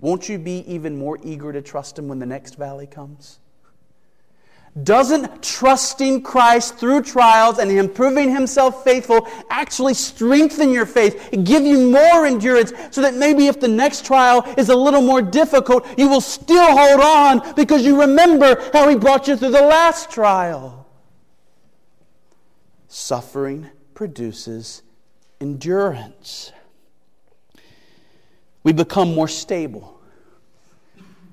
won't 0.00 0.28
you 0.28 0.38
be 0.38 0.64
even 0.72 0.96
more 0.96 1.18
eager 1.22 1.52
to 1.52 1.62
trust 1.62 1.98
Him 1.98 2.08
when 2.08 2.18
the 2.18 2.26
next 2.26 2.54
valley 2.54 2.86
comes? 2.86 3.40
Doesn't 4.82 5.42
trusting 5.42 6.22
Christ 6.22 6.76
through 6.76 7.02
trials 7.02 7.58
and 7.58 7.70
Him 7.70 7.88
proving 7.88 8.32
Himself 8.32 8.84
faithful 8.84 9.26
actually 9.50 9.94
strengthen 9.94 10.70
your 10.70 10.86
faith, 10.86 11.30
give 11.42 11.64
you 11.64 11.90
more 11.90 12.26
endurance, 12.26 12.72
so 12.90 13.02
that 13.02 13.14
maybe 13.14 13.48
if 13.48 13.58
the 13.58 13.66
next 13.66 14.04
trial 14.06 14.42
is 14.56 14.68
a 14.68 14.76
little 14.76 15.02
more 15.02 15.22
difficult, 15.22 15.86
you 15.98 16.08
will 16.08 16.20
still 16.20 16.76
hold 16.76 17.00
on 17.00 17.54
because 17.54 17.84
you 17.84 18.00
remember 18.00 18.70
how 18.72 18.88
He 18.88 18.94
brought 18.94 19.26
you 19.26 19.36
through 19.36 19.50
the 19.50 19.62
last 19.62 20.10
trial? 20.10 20.77
Suffering 22.88 23.68
produces 23.94 24.82
endurance. 25.40 26.52
We 28.64 28.72
become 28.72 29.14
more 29.14 29.28
stable 29.28 29.98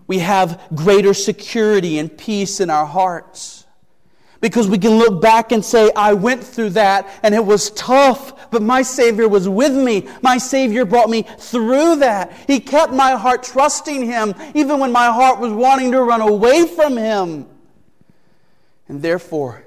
we 0.07 0.19
have 0.19 0.61
greater 0.73 1.13
security 1.13 1.97
and 1.97 2.15
peace 2.15 2.59
in 2.59 2.69
our 2.69 2.85
hearts. 2.85 3.65
Because 4.41 4.67
we 4.67 4.77
can 4.77 4.91
look 4.91 5.21
back 5.21 5.51
and 5.51 5.65
say, 5.65 5.89
I 5.95 6.13
went 6.13 6.43
through 6.43 6.71
that 6.71 7.09
and 7.23 7.33
it 7.33 7.43
was 7.43 7.71
tough, 7.71 8.51
but 8.51 8.61
my 8.61 8.83
Savior 8.83 9.27
was 9.27 9.49
with 9.49 9.73
me. 9.73 10.07
My 10.21 10.37
Savior 10.37 10.85
brought 10.85 11.09
me 11.09 11.23
through 11.23 11.97
that. 11.97 12.31
He 12.45 12.59
kept 12.59 12.93
my 12.93 13.13
heart 13.13 13.41
trusting 13.41 14.05
Him, 14.05 14.35
even 14.53 14.79
when 14.79 14.91
my 14.91 15.07
heart 15.07 15.39
was 15.39 15.51
wanting 15.51 15.91
to 15.93 16.01
run 16.03 16.21
away 16.21 16.67
from 16.67 16.95
Him. 16.95 17.47
And 18.87 19.01
therefore, 19.01 19.63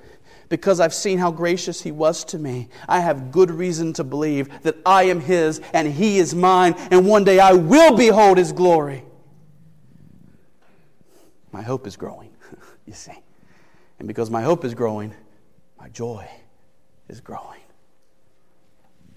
because 0.48 0.80
I've 0.80 0.94
seen 0.94 1.18
how 1.18 1.30
gracious 1.30 1.82
He 1.82 1.92
was 1.92 2.24
to 2.24 2.38
me, 2.38 2.68
I 2.88 3.00
have 3.00 3.30
good 3.30 3.50
reason 3.50 3.92
to 3.94 4.04
believe 4.04 4.62
that 4.62 4.76
I 4.84 5.04
am 5.04 5.20
His 5.20 5.60
and 5.72 5.88
He 5.88 6.18
is 6.18 6.34
mine, 6.34 6.74
and 6.90 7.06
one 7.06 7.24
day 7.24 7.38
I 7.38 7.52
will 7.52 7.96
behold 7.96 8.38
His 8.38 8.52
glory. 8.52 9.04
My 11.52 11.62
hope 11.62 11.86
is 11.86 11.96
growing, 11.96 12.30
you 12.86 12.92
see. 12.92 13.18
And 13.98 14.06
because 14.06 14.30
my 14.30 14.42
hope 14.42 14.64
is 14.64 14.74
growing, 14.74 15.14
my 15.78 15.88
joy 15.88 16.28
is 17.08 17.20
growing. 17.20 17.60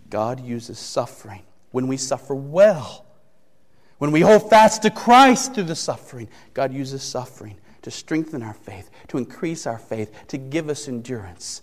God 0.10 0.40
uses 0.40 0.78
suffering 0.80 1.44
when 1.72 1.88
we 1.88 1.98
suffer 1.98 2.36
well. 2.36 3.06
When 3.98 4.12
we 4.12 4.22
hold 4.22 4.50
fast 4.50 4.82
to 4.82 4.90
Christ 4.90 5.54
through 5.54 5.66
the 5.66 5.76
suffering, 5.76 6.28
God 6.54 6.74
uses 6.74 7.04
suffering 7.04 7.58
to 7.82 7.92
strengthen 7.92 8.44
our 8.44 8.54
faith, 8.54 8.90
to 9.08 9.18
increase 9.18 9.66
our 9.66 9.78
faith, 9.78 10.28
to 10.28 10.38
give 10.38 10.70
us 10.70 10.88
endurance. 10.88 11.62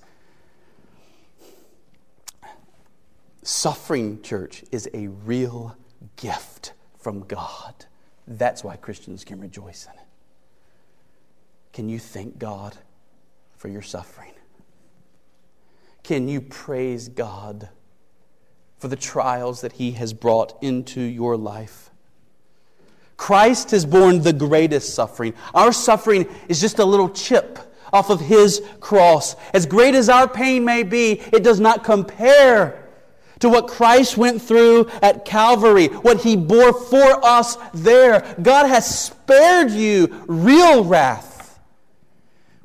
Suffering, 3.43 4.21
church, 4.23 4.65
is 4.73 4.89
a 4.93 5.09
real 5.09 5.77
gift 6.17 6.73
from 6.99 7.21
God. 7.21 7.87
That's 8.27 8.63
why 8.63 8.77
Christians 8.77 9.25
can 9.25 9.41
rejoice 9.41 9.87
in 9.87 9.99
it. 9.99 10.07
Can 11.73 11.89
you 11.89 11.99
thank 11.99 12.39
God 12.39 12.77
for 13.57 13.69
your 13.69 13.83
suffering? 13.83 14.33
Can 16.03 16.29
you 16.29 16.41
praise 16.41 17.09
God 17.09 17.69
for 18.79 18.89
the 18.89 18.97
trials 18.97 19.61
that 19.61 19.73
He 19.75 19.93
has 19.93 20.13
brought 20.13 20.57
into 20.63 21.01
your 21.01 21.37
life? 21.37 21.91
Christ 23.19 23.73
has 23.73 23.85
borne 23.85 24.23
the 24.23 24.33
greatest 24.33 24.95
suffering. 24.95 25.35
Our 25.53 25.73
suffering 25.73 26.27
is 26.49 26.61
just 26.61 26.79
a 26.79 26.85
little 26.85 27.11
chip 27.11 27.59
off 27.93 28.09
of 28.09 28.21
His 28.21 28.63
cross. 28.81 29.37
As 29.53 29.67
great 29.67 29.95
as 29.95 30.09
our 30.09 30.27
pain 30.27 30.65
may 30.65 30.85
be, 30.85 31.21
it 31.33 31.43
does 31.43 31.61
not 31.61 31.85
compare 31.85 32.89
to 33.41 33.49
what 33.49 33.69
Christ 33.69 34.17
went 34.17 34.41
through 34.41 34.89
at 35.03 35.25
Calvary, 35.25 35.89
what 35.89 36.23
He 36.23 36.37
bore 36.37 36.73
for 36.73 37.25
us 37.25 37.59
there. 37.75 38.37
God 38.41 38.67
has 38.67 39.05
spared 39.07 39.73
you 39.73 40.25
real 40.27 40.85
wrath. 40.85 41.61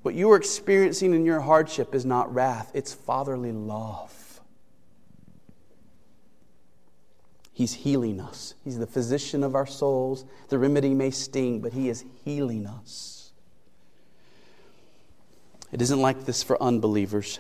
What 0.04 0.16
you 0.16 0.32
are 0.32 0.38
experiencing 0.38 1.14
in 1.14 1.26
your 1.26 1.40
hardship 1.40 1.96
is 1.96 2.06
not 2.06 2.34
wrath, 2.34 2.72
it's 2.74 2.94
fatherly 2.94 3.52
love. 3.52 4.33
He's 7.54 7.74
healing 7.74 8.20
us. 8.20 8.56
He's 8.64 8.80
the 8.80 8.88
physician 8.88 9.44
of 9.44 9.54
our 9.54 9.68
souls. 9.68 10.26
The 10.50 10.58
remedy 10.58 10.94
may 10.96 11.12
sting, 11.12 11.62
but 11.62 11.74
He 11.74 11.88
is 11.88 12.04
healing 12.26 12.66
us. 12.66 13.32
It 15.72 15.82
isn't 15.82 16.02
like 16.02 16.26
this 16.26 16.42
for 16.42 16.62
unbelievers. 16.62 17.40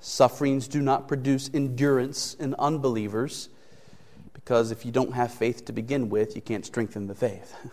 Sufferings 0.00 0.68
do 0.68 0.80
not 0.80 1.08
produce 1.08 1.50
endurance 1.52 2.34
in 2.34 2.54
unbelievers 2.58 3.48
because 4.32 4.70
if 4.70 4.86
you 4.86 4.92
don't 4.92 5.12
have 5.12 5.32
faith 5.32 5.64
to 5.66 5.72
begin 5.72 6.08
with, 6.08 6.34
you 6.34 6.42
can't 6.42 6.64
strengthen 6.64 7.06
the 7.06 7.14
faith. 7.14 7.54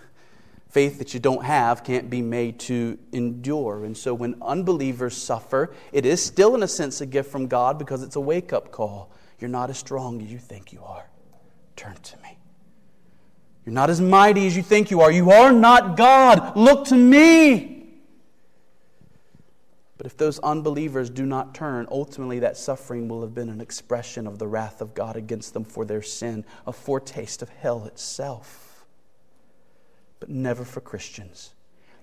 Faith 0.70 0.98
that 0.98 1.13
you 1.13 1.20
don't 1.20 1.46
have 1.46 1.86
can't 1.86 2.10
be 2.10 2.22
made 2.22 2.60
to 2.60 3.00
endure. 3.13 3.86
And 3.86 3.98
so 3.98 4.13
when 4.13 4.36
unbelievers 4.42 5.16
suffer, 5.16 5.74
it 5.94 6.06
is 6.06 6.22
still, 6.22 6.54
in 6.56 6.62
a 6.62 6.68
sense, 6.68 7.00
a 7.00 7.06
gift 7.06 7.32
from 7.32 7.48
God 7.48 7.80
because 7.80 8.04
it's 8.04 8.18
a 8.18 8.20
wake 8.20 8.52
up 8.52 8.70
call. 8.70 9.10
You're 9.40 9.50
not 9.50 9.70
as 9.70 9.78
strong 9.78 10.22
as 10.22 10.30
you 10.30 10.38
think 10.38 10.74
you 10.74 10.84
are. 10.84 11.06
Turn 11.78 11.96
to 11.96 12.18
me. 12.18 12.38
You're 13.66 13.74
not 13.74 13.90
as 13.90 14.02
mighty 14.02 14.46
as 14.48 14.58
you 14.58 14.63
think 14.63 14.92
you 14.92 15.00
are. 15.00 15.12
You 15.12 15.32
are 15.32 15.54
not 15.54 15.96
God. 15.96 16.58
Look 16.58 16.86
to 16.88 16.96
me. 16.96 17.76
But 19.98 20.06
if 20.06 20.18
those 20.18 20.40
unbelievers 20.40 21.10
do 21.10 21.26
not 21.26 21.56
turn, 21.56 21.88
ultimately 21.90 22.40
that 22.40 22.58
suffering 22.58 23.08
will 23.08 23.22
have 23.22 23.34
been 23.34 23.50
an 23.50 23.62
expression 23.62 24.28
of 24.28 24.38
the 24.38 24.48
wrath 24.48 24.82
of 24.82 24.94
God 24.94 25.16
against 25.16 25.54
them 25.54 25.63
for 25.63 25.86
their 25.86 26.02
sin, 26.02 26.44
a 26.68 26.74
foretaste 26.74 27.42
of 27.42 27.48
hell 27.48 27.86
itself 27.86 28.68
but 30.20 30.30
never 30.30 30.63
for 30.63 30.82
Christians. 30.82 31.54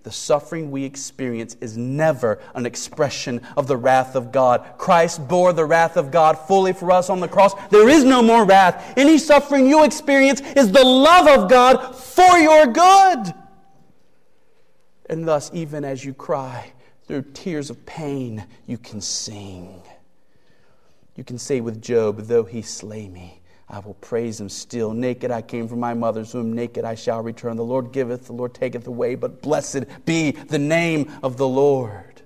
The 0.04 0.12
suffering 0.12 0.70
we 0.70 0.84
experience 0.84 1.56
is 1.62 1.78
never 1.78 2.38
an 2.54 2.66
expression 2.66 3.40
of 3.56 3.66
the 3.66 3.76
wrath 3.78 4.14
of 4.14 4.32
God. 4.32 4.74
Christ 4.76 5.26
bore 5.26 5.54
the 5.54 5.64
wrath 5.64 5.96
of 5.96 6.10
God 6.10 6.38
fully 6.38 6.74
for 6.74 6.92
us 6.92 7.08
on 7.08 7.20
the 7.20 7.28
cross. 7.28 7.54
There 7.70 7.88
is 7.88 8.04
no 8.04 8.22
more 8.22 8.44
wrath. 8.44 8.92
Any 8.98 9.16
suffering 9.16 9.66
you 9.66 9.82
experience 9.82 10.42
is 10.42 10.70
the 10.70 10.84
love 10.84 11.26
of 11.26 11.48
God 11.48 11.96
for 11.96 12.38
your 12.38 12.66
good. 12.66 13.34
And 15.08 15.26
thus, 15.26 15.50
even 15.54 15.86
as 15.86 16.04
you 16.04 16.12
cry 16.12 16.72
through 17.06 17.22
tears 17.32 17.70
of 17.70 17.86
pain, 17.86 18.46
you 18.66 18.76
can 18.76 19.00
sing. 19.00 19.82
You 21.16 21.24
can 21.24 21.38
say 21.38 21.62
with 21.62 21.80
Job, 21.80 22.18
though 22.18 22.44
he 22.44 22.60
slay 22.60 23.08
me, 23.08 23.40
I 23.68 23.78
will 23.78 23.94
praise 23.94 24.40
him 24.40 24.48
still. 24.48 24.92
Naked 24.92 25.30
I 25.30 25.42
came 25.42 25.68
from 25.68 25.80
my 25.80 25.94
mother's 25.94 26.34
womb, 26.34 26.52
naked 26.52 26.84
I 26.84 26.94
shall 26.94 27.22
return. 27.22 27.56
The 27.56 27.64
Lord 27.64 27.92
giveth, 27.92 28.26
the 28.26 28.32
Lord 28.32 28.54
taketh 28.54 28.86
away, 28.86 29.14
but 29.14 29.40
blessed 29.40 29.84
be 30.04 30.32
the 30.32 30.58
name 30.58 31.10
of 31.22 31.36
the 31.38 31.48
Lord. 31.48 32.22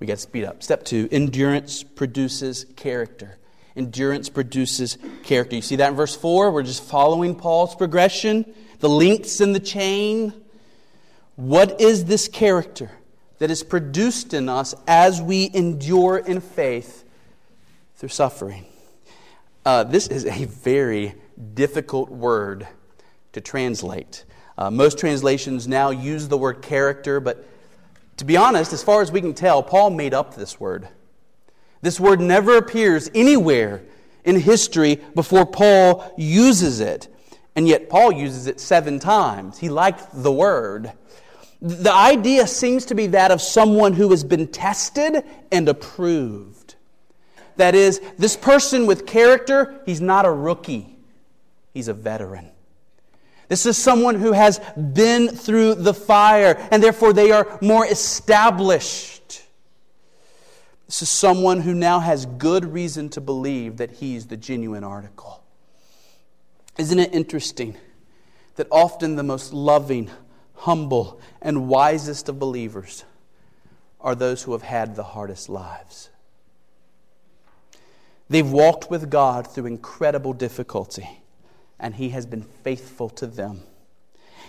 We 0.00 0.06
got 0.06 0.14
to 0.14 0.20
speed 0.20 0.44
up. 0.44 0.62
Step 0.62 0.84
two 0.84 1.08
endurance 1.10 1.82
produces 1.82 2.66
character. 2.76 3.38
Endurance 3.76 4.28
produces 4.28 4.98
character. 5.22 5.56
You 5.56 5.62
see 5.62 5.76
that 5.76 5.90
in 5.90 5.96
verse 5.96 6.16
4? 6.16 6.50
We're 6.50 6.62
just 6.62 6.82
following 6.82 7.34
Paul's 7.36 7.74
progression, 7.74 8.52
the 8.80 8.88
links 8.88 9.40
in 9.40 9.52
the 9.52 9.60
chain. 9.60 10.32
What 11.36 11.80
is 11.80 12.06
this 12.06 12.26
character 12.26 12.90
that 13.38 13.50
is 13.50 13.62
produced 13.62 14.34
in 14.34 14.48
us 14.48 14.74
as 14.88 15.22
we 15.22 15.50
endure 15.54 16.18
in 16.18 16.40
faith 16.40 17.04
through 17.98 18.08
suffering. 18.08 18.64
Uh, 19.66 19.84
this 19.84 20.06
is 20.06 20.24
a 20.24 20.46
very 20.46 21.14
difficult 21.54 22.08
word 22.08 22.66
to 23.32 23.40
translate. 23.40 24.24
Uh, 24.56 24.70
most 24.70 24.98
translations 24.98 25.68
now 25.68 25.90
use 25.90 26.28
the 26.28 26.38
word 26.38 26.62
character, 26.62 27.20
but 27.20 27.44
To 28.18 28.24
be 28.24 28.36
honest, 28.36 28.72
as 28.72 28.82
far 28.82 29.00
as 29.00 29.10
we 29.12 29.20
can 29.20 29.32
tell, 29.32 29.62
Paul 29.62 29.90
made 29.90 30.12
up 30.12 30.34
this 30.34 30.58
word. 30.58 30.88
This 31.82 32.00
word 32.00 32.20
never 32.20 32.56
appears 32.56 33.08
anywhere 33.14 33.82
in 34.24 34.40
history 34.40 34.96
before 35.14 35.46
Paul 35.46 36.12
uses 36.18 36.80
it. 36.80 37.06
And 37.54 37.66
yet, 37.66 37.88
Paul 37.88 38.12
uses 38.12 38.48
it 38.48 38.60
seven 38.60 38.98
times. 38.98 39.58
He 39.58 39.68
liked 39.68 40.08
the 40.12 40.32
word. 40.32 40.92
The 41.62 41.92
idea 41.92 42.46
seems 42.46 42.84
to 42.86 42.94
be 42.96 43.08
that 43.08 43.30
of 43.30 43.40
someone 43.40 43.92
who 43.92 44.10
has 44.10 44.24
been 44.24 44.48
tested 44.48 45.24
and 45.50 45.68
approved. 45.68 46.57
That 47.58 47.74
is, 47.74 48.00
this 48.16 48.36
person 48.36 48.86
with 48.86 49.04
character, 49.04 49.80
he's 49.84 50.00
not 50.00 50.24
a 50.24 50.30
rookie, 50.30 50.96
he's 51.74 51.88
a 51.88 51.92
veteran. 51.92 52.50
This 53.48 53.66
is 53.66 53.76
someone 53.76 54.14
who 54.14 54.30
has 54.30 54.60
been 54.76 55.28
through 55.28 55.74
the 55.74 55.92
fire, 55.92 56.56
and 56.70 56.80
therefore 56.80 57.12
they 57.12 57.32
are 57.32 57.58
more 57.60 57.84
established. 57.84 59.42
This 60.86 61.02
is 61.02 61.08
someone 61.08 61.60
who 61.60 61.74
now 61.74 61.98
has 61.98 62.26
good 62.26 62.64
reason 62.64 63.08
to 63.10 63.20
believe 63.20 63.78
that 63.78 63.90
he's 63.90 64.26
the 64.28 64.36
genuine 64.36 64.84
article. 64.84 65.42
Isn't 66.78 67.00
it 67.00 67.12
interesting 67.12 67.76
that 68.54 68.68
often 68.70 69.16
the 69.16 69.24
most 69.24 69.52
loving, 69.52 70.10
humble, 70.54 71.20
and 71.42 71.66
wisest 71.68 72.28
of 72.28 72.38
believers 72.38 73.04
are 74.00 74.14
those 74.14 74.44
who 74.44 74.52
have 74.52 74.62
had 74.62 74.94
the 74.94 75.02
hardest 75.02 75.48
lives? 75.48 76.10
They've 78.28 78.50
walked 78.50 78.90
with 78.90 79.10
God 79.10 79.46
through 79.46 79.66
incredible 79.66 80.32
difficulty, 80.32 81.08
and 81.80 81.94
He 81.94 82.10
has 82.10 82.26
been 82.26 82.42
faithful 82.42 83.08
to 83.10 83.26
them. 83.26 83.62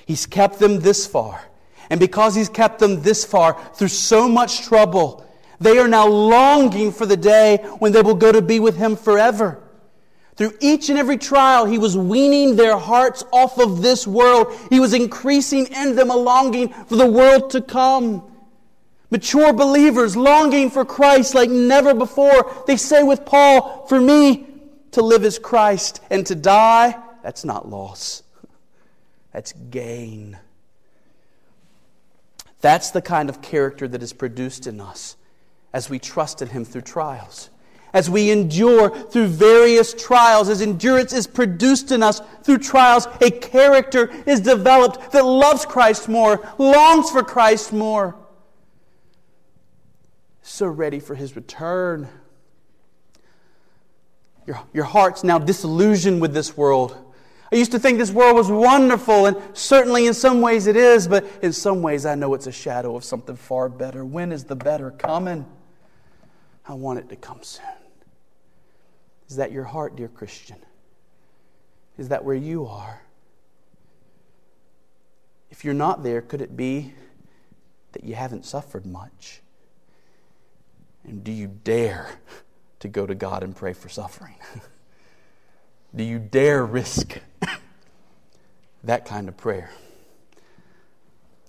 He's 0.06 0.26
kept 0.26 0.60
them 0.60 0.80
this 0.80 1.08
far. 1.08 1.42
And 1.90 2.00
because 2.00 2.36
He's 2.36 2.50
kept 2.50 2.80
them 2.80 3.02
this 3.02 3.24
far 3.24 3.60
through 3.74 3.88
so 3.88 4.28
much 4.28 4.66
trouble, 4.66 5.26
they 5.60 5.78
are 5.78 5.88
now 5.88 6.08
longing 6.08 6.92
for 6.92 7.06
the 7.06 7.18
day 7.18 7.58
when 7.80 7.92
they 7.92 8.02
will 8.02 8.16
go 8.16 8.32
to 8.32 8.42
be 8.42 8.60
with 8.60 8.78
Him 8.78 8.96
forever. 8.96 9.62
Through 10.36 10.58
each 10.62 10.90
and 10.90 10.98
every 10.98 11.18
trial, 11.18 11.66
He 11.66 11.78
was 11.78 11.98
weaning 11.98 12.56
their 12.56 12.78
hearts 12.78 13.24
off 13.32 13.60
of 13.60 13.82
this 13.82 14.06
world. 14.06 14.54
He 14.70 14.80
was 14.80 14.94
increasing 14.94 15.68
in 15.68 15.96
them 15.96 16.10
a 16.10 16.16
longing 16.16 16.70
for 16.86 16.96
the 16.96 17.10
world 17.10 17.50
to 17.52 17.62
come. 17.62 18.29
Mature 19.12 19.54
believers 19.54 20.16
longing 20.16 20.70
for 20.70 20.86
Christ 20.86 21.34
like 21.34 21.50
never 21.50 21.94
before. 21.94 22.64
They 22.68 22.78
say 22.78 23.02
with 23.02 23.26
Paul, 23.26 23.86
For 23.88 24.00
me, 24.00 24.46
to 24.92 25.02
live 25.02 25.26
is 25.26 25.40
Christ, 25.40 26.02
and 26.10 26.26
to 26.28 26.36
die, 26.36 26.96
that's 27.24 27.44
not 27.44 27.68
loss, 27.68 28.24
that's 29.34 29.54
gain. 29.54 30.38
That's 32.62 32.92
the 32.92 33.02
kind 33.02 33.30
of 33.30 33.42
character 33.42 33.88
that 33.88 34.04
is 34.04 34.14
produced 34.14 34.68
in 34.68 34.82
us 34.82 35.16
as 35.74 35.90
we 35.90 35.98
trust 35.98 36.42
in 36.42 36.50
Him 36.50 36.66
through 36.66 36.82
trials. 36.82 37.50
As 37.94 38.10
we 38.10 38.30
endure 38.30 38.90
through 38.90 39.28
various 39.28 39.96
trials, 39.96 40.50
as 40.50 40.62
endurance 40.62 41.14
is 41.14 41.26
produced 41.26 41.92
in 41.92 42.04
us 42.04 42.22
through 42.44 42.60
trials, 42.60 43.08
a 43.22 43.32
character 43.32 44.12
is 44.28 44.42
developed 44.42 45.12
that 45.14 45.26
loves 45.26 45.66
Christ 45.66 46.10
more, 46.10 46.48
longs 46.60 47.10
for 47.10 47.24
Christ 47.24 47.74
more 47.74 48.19
so 50.50 50.66
ready 50.66 51.00
for 51.00 51.16
his 51.16 51.36
return. 51.36 52.08
Your, 54.48 54.60
your 54.74 54.84
heart's 54.84 55.24
now 55.24 55.38
disillusioned 55.38 56.22
with 56.22 56.34
this 56.34 56.58
world. 56.58 56.98
I 57.52 57.56
used 57.56 57.72
to 57.72 57.80
think 57.80 57.98
this 57.98 58.12
world 58.12 58.36
was 58.36 58.50
wonderful, 58.50 59.28
and 59.28 59.38
certainly 59.54 60.08
in 60.08 60.14
some 60.14 60.42
ways 60.42 60.68
it 60.68 60.76
is, 60.76 61.08
but 61.08 61.26
in 61.44 61.54
some 61.54 61.82
ways 61.82 62.06
I 62.06 62.16
know 62.16 62.34
it's 62.34 62.48
a 62.48 62.52
shadow 62.52 62.96
of 62.96 63.04
something 63.04 63.36
far 63.36 63.70
better. 63.70 64.04
When 64.04 64.32
is 64.32 64.44
the 64.44 64.56
better 64.56 64.92
coming? 64.92 65.46
I 66.66 66.74
want 66.74 67.00
it 67.00 67.10
to 67.10 67.16
come 67.16 67.44
soon. 67.44 67.66
Is 69.28 69.36
that 69.36 69.52
your 69.52 69.64
heart, 69.66 69.96
dear 69.96 70.08
Christian? 70.08 70.58
Is 71.98 72.10
that 72.10 72.24
where 72.24 72.36
you 72.36 72.66
are? 72.66 73.02
If 75.52 75.64
you're 75.64 75.74
not 75.74 76.04
there, 76.04 76.22
could 76.22 76.42
it 76.42 76.58
be 76.58 76.94
that 77.92 78.04
you 78.04 78.16
haven't 78.16 78.46
suffered 78.46 78.86
much? 78.86 79.42
And 81.10 81.24
do 81.24 81.32
you 81.32 81.48
dare 81.48 82.08
to 82.82 82.88
go 82.88 83.08
to 83.08 83.16
God 83.16 83.44
and 83.44 83.56
pray 83.56 83.74
for 83.74 83.90
suffering? 83.90 84.36
do 85.96 86.04
you 86.04 86.20
dare 86.20 86.64
risk 86.64 87.18
that 88.84 89.06
kind 89.06 89.28
of 89.28 89.36
prayer? 89.36 89.72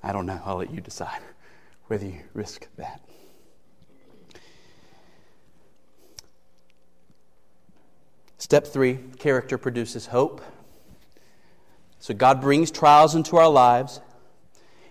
I 0.03 0.13
don't 0.13 0.25
know. 0.25 0.41
I'll 0.47 0.57
let 0.57 0.73
you 0.73 0.81
decide 0.81 1.21
whether 1.89 2.07
you 2.07 2.21
risk 2.33 2.69
that. 2.77 3.03
Step 8.39 8.67
three 8.67 8.99
character 9.19 9.59
produces 9.59 10.07
hope. 10.07 10.41
So 11.99 12.15
God 12.15 12.41
brings 12.41 12.71
trials 12.71 13.15
into 13.15 13.37
our 13.37 13.51
lives. 13.51 14.01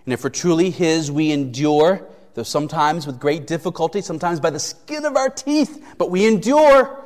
And 0.06 0.14
if 0.14 0.24
we're 0.24 0.30
truly 0.30 0.70
His, 0.70 1.12
we 1.12 1.32
endure 1.32 2.08
though 2.40 2.44
sometimes 2.44 3.06
with 3.06 3.20
great 3.20 3.46
difficulty, 3.48 4.00
sometimes 4.00 4.40
by 4.40 4.50
the 4.50 4.60
skin 4.60 5.04
of 5.04 5.18
our 5.18 5.30
teeth, 5.30 5.86
but 5.98 6.10
we 6.10 6.26
endure. 6.26 7.04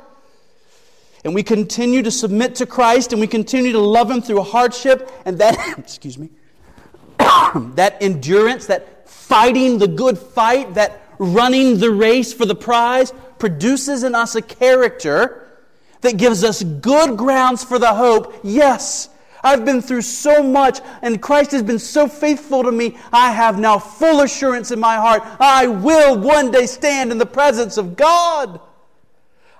And 1.24 1.34
we 1.34 1.42
continue 1.42 2.02
to 2.02 2.10
submit 2.12 2.54
to 2.56 2.66
Christ 2.66 3.12
and 3.12 3.20
we 3.20 3.26
continue 3.26 3.72
to 3.72 3.80
love 3.80 4.08
Him 4.08 4.22
through 4.22 4.42
hardship. 4.42 5.10
And 5.24 5.38
that, 5.38 5.76
excuse 5.78 6.16
me, 6.16 6.30
that 7.18 7.96
endurance, 8.00 8.66
that 8.66 9.10
fighting 9.10 9.78
the 9.78 9.88
good 9.88 10.18
fight, 10.18 10.74
that 10.74 11.02
running 11.18 11.78
the 11.78 11.90
race 11.90 12.32
for 12.32 12.46
the 12.46 12.54
prize 12.54 13.12
produces 13.40 14.04
in 14.04 14.14
us 14.14 14.36
a 14.36 14.42
character 14.42 15.48
that 16.02 16.16
gives 16.16 16.44
us 16.44 16.62
good 16.62 17.18
grounds 17.18 17.64
for 17.64 17.80
the 17.80 17.92
hope. 17.92 18.38
Yes, 18.44 19.08
I've 19.44 19.64
been 19.64 19.82
through 19.82 20.02
so 20.02 20.42
much, 20.42 20.80
and 21.02 21.20
Christ 21.20 21.52
has 21.52 21.62
been 21.62 21.78
so 21.78 22.08
faithful 22.08 22.64
to 22.64 22.72
me. 22.72 22.96
I 23.12 23.30
have 23.30 23.58
now 23.58 23.78
full 23.78 24.22
assurance 24.22 24.70
in 24.70 24.80
my 24.80 24.96
heart 24.96 25.22
I 25.38 25.66
will 25.66 26.18
one 26.18 26.50
day 26.50 26.66
stand 26.66 27.12
in 27.12 27.18
the 27.18 27.26
presence 27.26 27.76
of 27.76 27.96
God. 27.96 28.60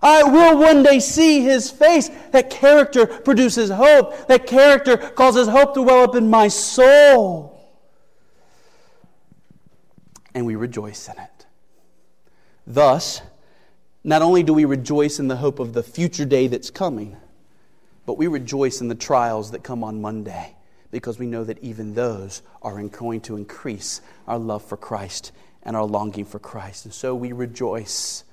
I 0.03 0.23
will 0.23 0.59
one 0.59 0.83
day 0.83 1.01
see 1.01 1.41
his 1.41 1.71
face. 1.71 2.11
That 2.33 2.51
character 2.51 3.07
produces 3.07 3.71
hope. 3.71 4.27
That 4.27 4.47
character 4.47 4.97
causes 4.97 5.49
hope 5.49 5.75
to 5.75 5.83
well 5.83 6.05
up 6.05 6.15
in 6.15 6.29
my 6.29 6.49
soul. 6.49 7.51
And 10.35 10.45
we 10.45 10.57
rejoice 10.57 11.09
in 11.09 11.19
it. 11.19 11.47
Thus, 12.67 13.23
not 14.03 14.21
only 14.21 14.43
do 14.43 14.53
we 14.53 14.65
rejoice 14.65 15.19
in 15.19 15.29
the 15.29 15.37
hope 15.37 15.59
of 15.59 15.73
the 15.73 15.83
future 15.83 16.27
day 16.27 16.49
that's 16.49 16.71
coming, 16.71 17.17
but 18.07 18.19
we 18.19 18.27
rejoice 18.27 18.81
in 18.81 18.89
the 18.89 18.95
trials 18.95 19.51
that 19.53 19.63
come 19.63 19.83
on 19.83 20.01
Monday 20.01 20.57
because 20.91 21.19
we 21.19 21.27
know 21.27 21.45
that 21.45 21.59
even 21.59 21.95
those 21.95 22.43
are 22.63 22.81
going 22.83 23.21
to 23.23 23.37
increase 23.37 24.01
our 24.27 24.39
love 24.39 24.65
for 24.65 24.77
Christ 24.77 25.33
and 25.63 25.75
our 25.75 25.85
longing 25.85 26.25
for 26.25 26.39
Christ. 26.39 26.85
And 26.85 26.95
so 26.95 27.15
we 27.15 27.33
rejoice 27.33 28.25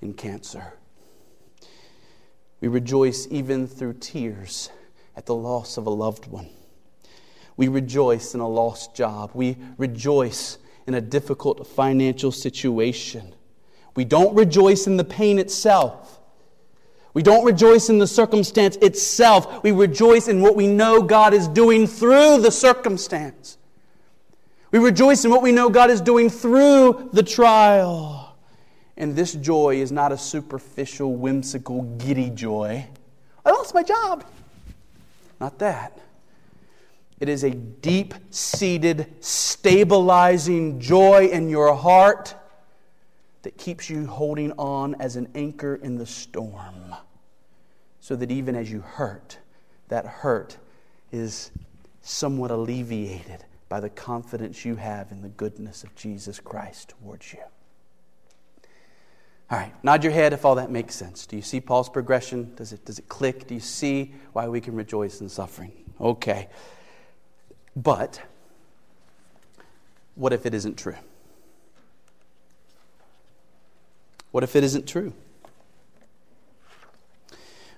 in 0.00 0.14
cancer. 0.14 0.74
We 2.60 2.68
rejoice 2.68 3.28
even 3.30 3.66
through 3.66 3.94
tears 3.94 4.70
at 5.16 5.26
the 5.26 5.34
loss 5.34 5.76
of 5.76 5.86
a 5.86 5.90
loved 5.90 6.26
one. 6.26 6.48
We 7.56 7.68
rejoice 7.68 8.34
in 8.34 8.40
a 8.40 8.48
lost 8.48 8.94
job. 8.96 9.30
We 9.34 9.56
rejoice 9.78 10.58
in 10.86 10.94
a 10.94 11.00
difficult 11.00 11.66
financial 11.66 12.32
situation. 12.32 13.34
We 13.94 14.04
don't 14.04 14.34
rejoice 14.34 14.86
in 14.86 14.96
the 14.96 15.04
pain 15.04 15.38
itself. 15.38 16.20
We 17.14 17.22
don't 17.22 17.44
rejoice 17.44 17.88
in 17.88 17.98
the 17.98 18.06
circumstance 18.08 18.76
itself. 18.76 19.62
We 19.62 19.70
rejoice 19.70 20.26
in 20.26 20.42
what 20.42 20.56
we 20.56 20.66
know 20.66 21.00
God 21.00 21.32
is 21.32 21.46
doing 21.46 21.86
through 21.86 22.40
the 22.40 22.50
circumstance. 22.50 23.56
We 24.72 24.80
rejoice 24.80 25.24
in 25.24 25.30
what 25.30 25.40
we 25.40 25.52
know 25.52 25.70
God 25.70 25.90
is 25.90 26.00
doing 26.00 26.28
through 26.28 27.10
the 27.12 27.22
trial. 27.22 28.36
And 28.96 29.14
this 29.14 29.32
joy 29.32 29.76
is 29.76 29.92
not 29.92 30.10
a 30.10 30.18
superficial, 30.18 31.14
whimsical, 31.14 31.82
giddy 31.98 32.30
joy. 32.30 32.84
I 33.44 33.50
lost 33.50 33.74
my 33.74 33.84
job. 33.84 34.24
Not 35.40 35.60
that. 35.60 35.96
It 37.20 37.28
is 37.28 37.44
a 37.44 37.50
deep 37.50 38.14
seated, 38.30 39.06
stabilizing 39.20 40.80
joy 40.80 41.26
in 41.26 41.48
your 41.48 41.74
heart 41.74 42.34
that 43.42 43.56
keeps 43.56 43.88
you 43.88 44.06
holding 44.06 44.52
on 44.52 44.96
as 44.96 45.16
an 45.16 45.28
anchor 45.34 45.76
in 45.76 45.96
the 45.98 46.06
storm. 46.06 46.94
So 48.04 48.16
that 48.16 48.30
even 48.30 48.54
as 48.54 48.70
you 48.70 48.82
hurt, 48.82 49.38
that 49.88 50.04
hurt 50.04 50.58
is 51.10 51.50
somewhat 52.02 52.50
alleviated 52.50 53.46
by 53.70 53.80
the 53.80 53.88
confidence 53.88 54.62
you 54.62 54.76
have 54.76 55.10
in 55.10 55.22
the 55.22 55.30
goodness 55.30 55.84
of 55.84 55.94
Jesus 55.94 56.38
Christ 56.38 56.90
towards 56.90 57.32
you. 57.32 57.38
All 59.50 59.56
right, 59.56 59.72
nod 59.82 60.04
your 60.04 60.12
head 60.12 60.34
if 60.34 60.44
all 60.44 60.56
that 60.56 60.70
makes 60.70 60.94
sense. 60.94 61.24
Do 61.24 61.36
you 61.36 61.40
see 61.40 61.62
Paul's 61.62 61.88
progression? 61.88 62.54
Does 62.56 62.74
it, 62.74 62.84
does 62.84 62.98
it 62.98 63.08
click? 63.08 63.46
Do 63.46 63.54
you 63.54 63.60
see 63.60 64.12
why 64.34 64.48
we 64.48 64.60
can 64.60 64.74
rejoice 64.74 65.22
in 65.22 65.30
suffering? 65.30 65.72
Okay. 65.98 66.50
But 67.74 68.20
what 70.14 70.34
if 70.34 70.44
it 70.44 70.52
isn't 70.52 70.76
true? 70.76 70.96
What 74.30 74.44
if 74.44 74.54
it 74.54 74.62
isn't 74.62 74.86
true? 74.86 75.14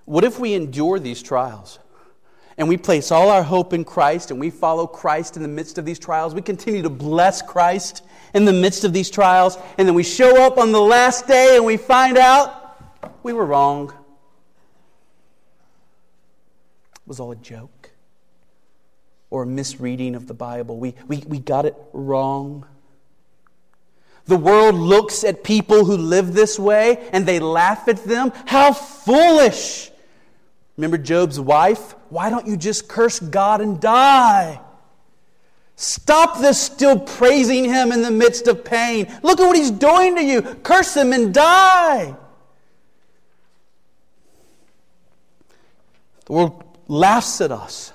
What 0.07 0.25
if 0.25 0.38
we 0.38 0.55
endure 0.55 0.99
these 1.01 1.21
trials 1.21 1.81
and 2.57 2.69
we 2.69 2.77
place 2.77 3.11
all 3.11 3.29
our 3.29 3.42
hope 3.42 3.73
in 3.73 3.85
Christ 3.85 4.31
and 4.31 4.40
we 4.40 4.51
follow 4.51 4.87
Christ 4.87 5.37
in 5.37 5.42
the 5.42 5.49
midst 5.49 5.79
of 5.79 5.85
these 5.85 5.99
trials? 5.99 6.33
We 6.33 6.42
continue 6.42 6.83
to 6.83 6.88
bless 6.88 7.42
Christ 7.42 8.03
in 8.33 8.45
the 8.45 8.53
midst 8.53 8.85
of 8.85 8.92
these 8.92 9.11
trials, 9.11 9.59
and 9.77 9.87
then 9.87 9.95
we 9.95 10.05
show 10.05 10.42
up 10.45 10.59
on 10.59 10.71
the 10.73 10.81
last 10.81 11.27
day 11.27 11.57
and 11.57 11.64
we 11.64 11.77
find 11.77 12.16
out 12.16 12.79
we 13.25 13.33
were 13.33 13.45
wrong. 13.45 13.88
It 16.95 17.09
was 17.09 17.19
all 17.19 17.33
a 17.33 17.37
joke 17.37 17.90
or 19.31 19.42
a 19.42 19.47
misreading 19.47 20.14
of 20.14 20.29
the 20.29 20.35
Bible. 20.35 20.79
We, 20.79 20.95
we, 21.09 21.19
we 21.27 21.40
got 21.40 21.66
it 21.66 21.75
wrong. 21.92 22.64
The 24.27 24.37
world 24.37 24.77
looks 24.77 25.25
at 25.25 25.42
people 25.42 25.85
who 25.85 25.97
live 25.97 26.33
this 26.33 26.61
way 26.61 27.09
and 27.12 27.27
they 27.27 27.40
laugh 27.40 27.88
at 27.88 28.05
them. 28.05 28.33
How 28.47 28.73
foolish! 28.73 29.90
Remember 30.77 30.99
Job's 30.99 31.41
wife? 31.41 31.95
Why 32.11 32.29
don't 32.31 32.47
you 32.47 32.57
just 32.57 32.89
curse 32.89 33.19
God 33.19 33.61
and 33.61 33.81
die? 33.81 34.61
Stop 35.77 36.41
this 36.41 36.61
still 36.61 36.99
praising 36.99 37.65
him 37.65 37.93
in 37.93 38.03
the 38.03 38.11
midst 38.11 38.47
of 38.49 38.65
pain. 38.65 39.12
Look 39.23 39.41
at 39.41 39.47
what 39.47 39.57
he's 39.57 39.71
doing 39.71 40.17
to 40.17 40.25
you. 40.25 40.43
Curse 40.43 40.97
him 40.97 41.12
and 41.12 41.33
die. 41.35 42.15
The 46.27 46.33
world 46.33 46.65
laughs 46.89 47.41
at 47.41 47.53
us 47.53 47.93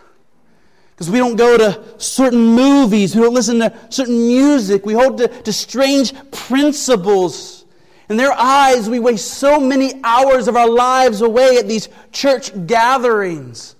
because 0.92 1.10
we 1.10 1.18
don't 1.18 1.36
go 1.36 1.58
to 1.58 1.84
certain 1.98 2.46
movies, 2.46 3.16
we 3.16 3.22
don't 3.24 3.34
listen 3.34 3.58
to 3.60 3.74
certain 3.90 4.28
music, 4.28 4.86
we 4.86 4.94
hold 4.94 5.18
to, 5.18 5.28
to 5.28 5.52
strange 5.52 6.14
principles. 6.32 7.61
In 8.10 8.18
their 8.18 8.34
eyes, 8.34 8.90
we 8.90 9.00
waste 9.00 9.36
so 9.36 9.60
many 9.60 10.02
hours 10.04 10.48
of 10.48 10.56
our 10.56 10.70
lives 10.70 11.22
away 11.22 11.58
at 11.58 11.68
these 11.68 11.88
church 12.12 12.52
gatherings. 12.68 13.76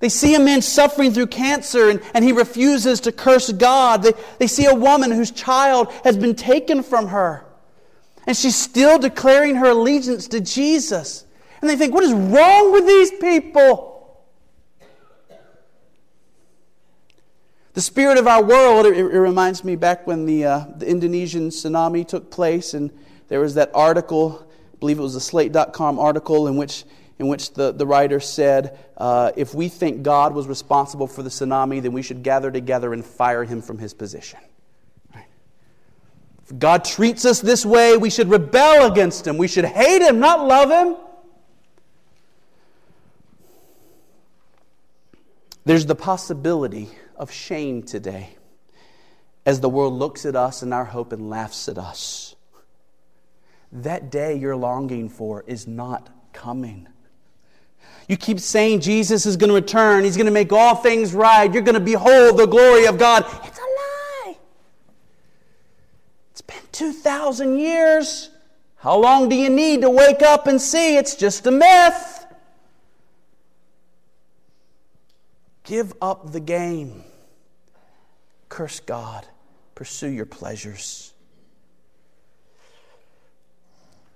They 0.00 0.08
see 0.08 0.34
a 0.34 0.38
man 0.38 0.62
suffering 0.62 1.12
through 1.12 1.26
cancer 1.26 1.88
and, 1.88 2.00
and 2.14 2.24
he 2.24 2.32
refuses 2.32 3.00
to 3.00 3.12
curse 3.12 3.50
God. 3.50 4.02
They, 4.02 4.12
they 4.38 4.46
see 4.46 4.66
a 4.66 4.74
woman 4.74 5.10
whose 5.10 5.32
child 5.32 5.92
has 6.04 6.16
been 6.16 6.36
taken 6.36 6.84
from 6.84 7.08
her 7.08 7.44
and 8.28 8.36
she's 8.36 8.56
still 8.56 8.98
declaring 8.98 9.54
her 9.54 9.70
allegiance 9.70 10.28
to 10.28 10.40
Jesus. 10.42 11.24
And 11.62 11.70
they 11.70 11.76
think, 11.76 11.94
what 11.94 12.04
is 12.04 12.12
wrong 12.12 12.72
with 12.72 12.86
these 12.86 13.10
people? 13.12 14.22
The 17.72 17.80
spirit 17.80 18.18
of 18.18 18.26
our 18.26 18.44
world, 18.44 18.84
it, 18.84 18.98
it 18.98 19.18
reminds 19.18 19.64
me 19.64 19.76
back 19.76 20.06
when 20.06 20.26
the, 20.26 20.44
uh, 20.44 20.64
the 20.76 20.86
Indonesian 20.86 21.48
tsunami 21.48 22.06
took 22.06 22.30
place, 22.30 22.74
and 22.74 22.90
there 23.28 23.40
was 23.40 23.54
that 23.54 23.70
article, 23.74 24.46
I 24.74 24.76
believe 24.78 24.98
it 24.98 25.02
was 25.02 25.14
a 25.14 25.20
Slate.com 25.20 25.98
article, 25.98 26.48
in 26.48 26.56
which 26.56 26.84
in 27.18 27.26
which 27.26 27.52
the, 27.54 27.72
the 27.72 27.86
writer 27.86 28.20
said, 28.20 28.78
uh, 28.96 29.32
If 29.36 29.54
we 29.54 29.68
think 29.68 30.02
God 30.02 30.34
was 30.34 30.46
responsible 30.46 31.06
for 31.06 31.22
the 31.22 31.30
tsunami, 31.30 31.82
then 31.82 31.92
we 31.92 32.02
should 32.02 32.22
gather 32.22 32.50
together 32.50 32.92
and 32.92 33.04
fire 33.04 33.44
him 33.44 33.60
from 33.60 33.78
his 33.78 33.92
position. 33.92 34.38
If 36.48 36.58
God 36.58 36.84
treats 36.84 37.24
us 37.24 37.40
this 37.40 37.66
way, 37.66 37.96
we 37.96 38.08
should 38.08 38.30
rebel 38.30 38.90
against 38.90 39.26
him. 39.26 39.36
We 39.36 39.48
should 39.48 39.66
hate 39.66 40.00
him, 40.00 40.18
not 40.18 40.46
love 40.46 40.70
him. 40.70 40.96
There's 45.66 45.84
the 45.84 45.94
possibility 45.94 46.88
of 47.16 47.30
shame 47.30 47.82
today 47.82 48.30
as 49.44 49.60
the 49.60 49.68
world 49.68 49.92
looks 49.92 50.24
at 50.24 50.36
us 50.36 50.62
and 50.62 50.72
our 50.72 50.86
hope 50.86 51.12
and 51.12 51.28
laughs 51.28 51.68
at 51.68 51.76
us. 51.76 52.34
That 53.72 54.10
day 54.10 54.36
you're 54.36 54.56
longing 54.56 55.08
for 55.08 55.44
is 55.46 55.66
not 55.66 56.08
coming. 56.32 56.88
You 58.08 58.16
keep 58.16 58.40
saying 58.40 58.80
Jesus 58.80 59.26
is 59.26 59.36
going 59.36 59.48
to 59.48 59.54
return, 59.54 60.04
He's 60.04 60.16
going 60.16 60.26
to 60.26 60.32
make 60.32 60.52
all 60.52 60.74
things 60.74 61.12
right, 61.12 61.52
you're 61.52 61.62
going 61.62 61.74
to 61.74 61.80
behold 61.80 62.38
the 62.38 62.46
glory 62.46 62.86
of 62.86 62.98
God. 62.98 63.24
It's 63.44 63.58
a 63.58 63.62
lie. 63.62 64.36
It's 66.32 66.40
been 66.40 66.56
2,000 66.72 67.58
years. 67.58 68.30
How 68.76 68.96
long 68.96 69.28
do 69.28 69.36
you 69.36 69.50
need 69.50 69.82
to 69.82 69.90
wake 69.90 70.22
up 70.22 70.46
and 70.46 70.60
see 70.60 70.96
it's 70.96 71.16
just 71.16 71.46
a 71.46 71.50
myth? 71.50 72.26
Give 75.64 75.92
up 76.00 76.32
the 76.32 76.40
game. 76.40 77.02
Curse 78.48 78.80
God. 78.80 79.26
Pursue 79.74 80.08
your 80.08 80.24
pleasures. 80.24 81.12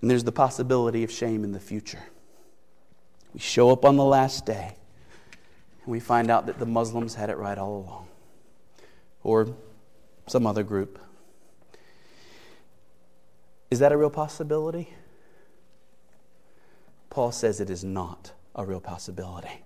And 0.03 0.11
there's 0.11 0.25
the 0.25 0.33
possibility 0.33 1.05
of 1.05 1.11
shame 1.11 1.45
in 1.45 1.53
the 1.53 1.61
future. 1.61 2.03
We 3.33 3.41
show 3.41 3.71
up 3.71 3.85
on 3.85 3.97
the 3.97 4.05
last 4.05 4.45
day 4.45 4.75
and 5.85 5.93
we 5.93 6.01
find 6.01 6.31
out 6.31 6.47
that 6.47 6.59
the 6.59 6.67
Muslims 6.67 7.15
had 7.15 7.31
it 7.31 7.37
right 7.39 7.57
all 7.57 7.79
along, 7.79 8.09
or 9.23 9.55
some 10.27 10.47
other 10.47 10.63
group. 10.63 10.99
Is 13.71 13.79
that 13.79 13.91
a 13.91 13.97
real 13.97 14.11
possibility? 14.11 14.91
Paul 17.11 17.33
says 17.33 17.61
it 17.61 17.71
is 17.71 17.83
not 17.83 18.33
a 18.55 18.65
real 18.65 18.81
possibility. 18.81 19.63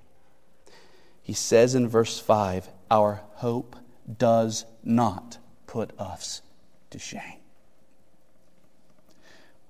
He 1.23 1.33
says 1.33 1.75
in 1.75 1.89
verse 1.89 2.21
5 2.21 2.69
Our 2.91 3.23
hope 3.35 3.77
does 4.17 4.65
not 4.85 5.39
put 5.67 5.99
us 5.99 6.43
to 6.91 6.99
shame. 6.99 7.41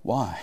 Why? 0.02 0.38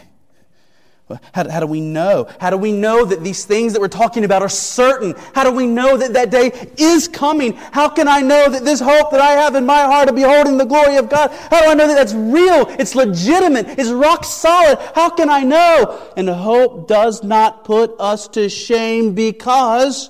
How, 1.34 1.50
how, 1.50 1.60
do 1.60 1.68
we 1.68 1.82
know? 1.82 2.28
How 2.40 2.50
do 2.50 2.58
we 2.58 2.72
know 2.72 3.06
that 3.06 3.24
these 3.24 3.46
things 3.46 3.74
that 3.74 3.82
we're 3.82 3.88
talking 3.88 4.24
about 4.24 4.42
are 4.42 4.50
certain? 4.50 5.16
How 5.34 5.44
do 5.44 5.52
we 5.52 5.66
know 5.66 5.98
that 5.98 6.14
that 6.14 6.30
day 6.30 6.52
is 6.78 7.08
coming? 7.08 7.54
How 7.54 7.90
can 7.90 8.08
I 8.08 8.22
know 8.22 8.50
that 8.50 8.66
this 8.66 8.80
hope 8.80 9.12
that 9.12 9.22
I 9.22 9.32
have 9.32 9.56
in 9.56 9.66
my 9.66 9.82
heart 9.82 10.10
of 10.10 10.16
beholding 10.16 10.58
the 10.58 10.66
glory 10.66 10.98
of 10.98 11.10
God, 11.10 11.32
how 11.50 11.62
do 11.62 11.70
I 11.70 11.74
know 11.74 11.88
that 11.88 11.96
that's 11.96 12.14
real? 12.14 12.66
It's 12.80 12.96
legitimate. 12.96 13.80
It's 13.80 13.90
rock 13.90 14.24
solid. 14.24 14.80
How 14.96 15.10
can 15.10 15.30
I 15.30 15.42
know? 15.42 16.12
And 16.18 16.30
hope 16.30 16.88
does 16.88 17.24
not 17.24 17.64
put 17.64 17.96
us 18.00 18.28
to 18.30 18.50
shame 18.50 19.14
because 19.14 20.10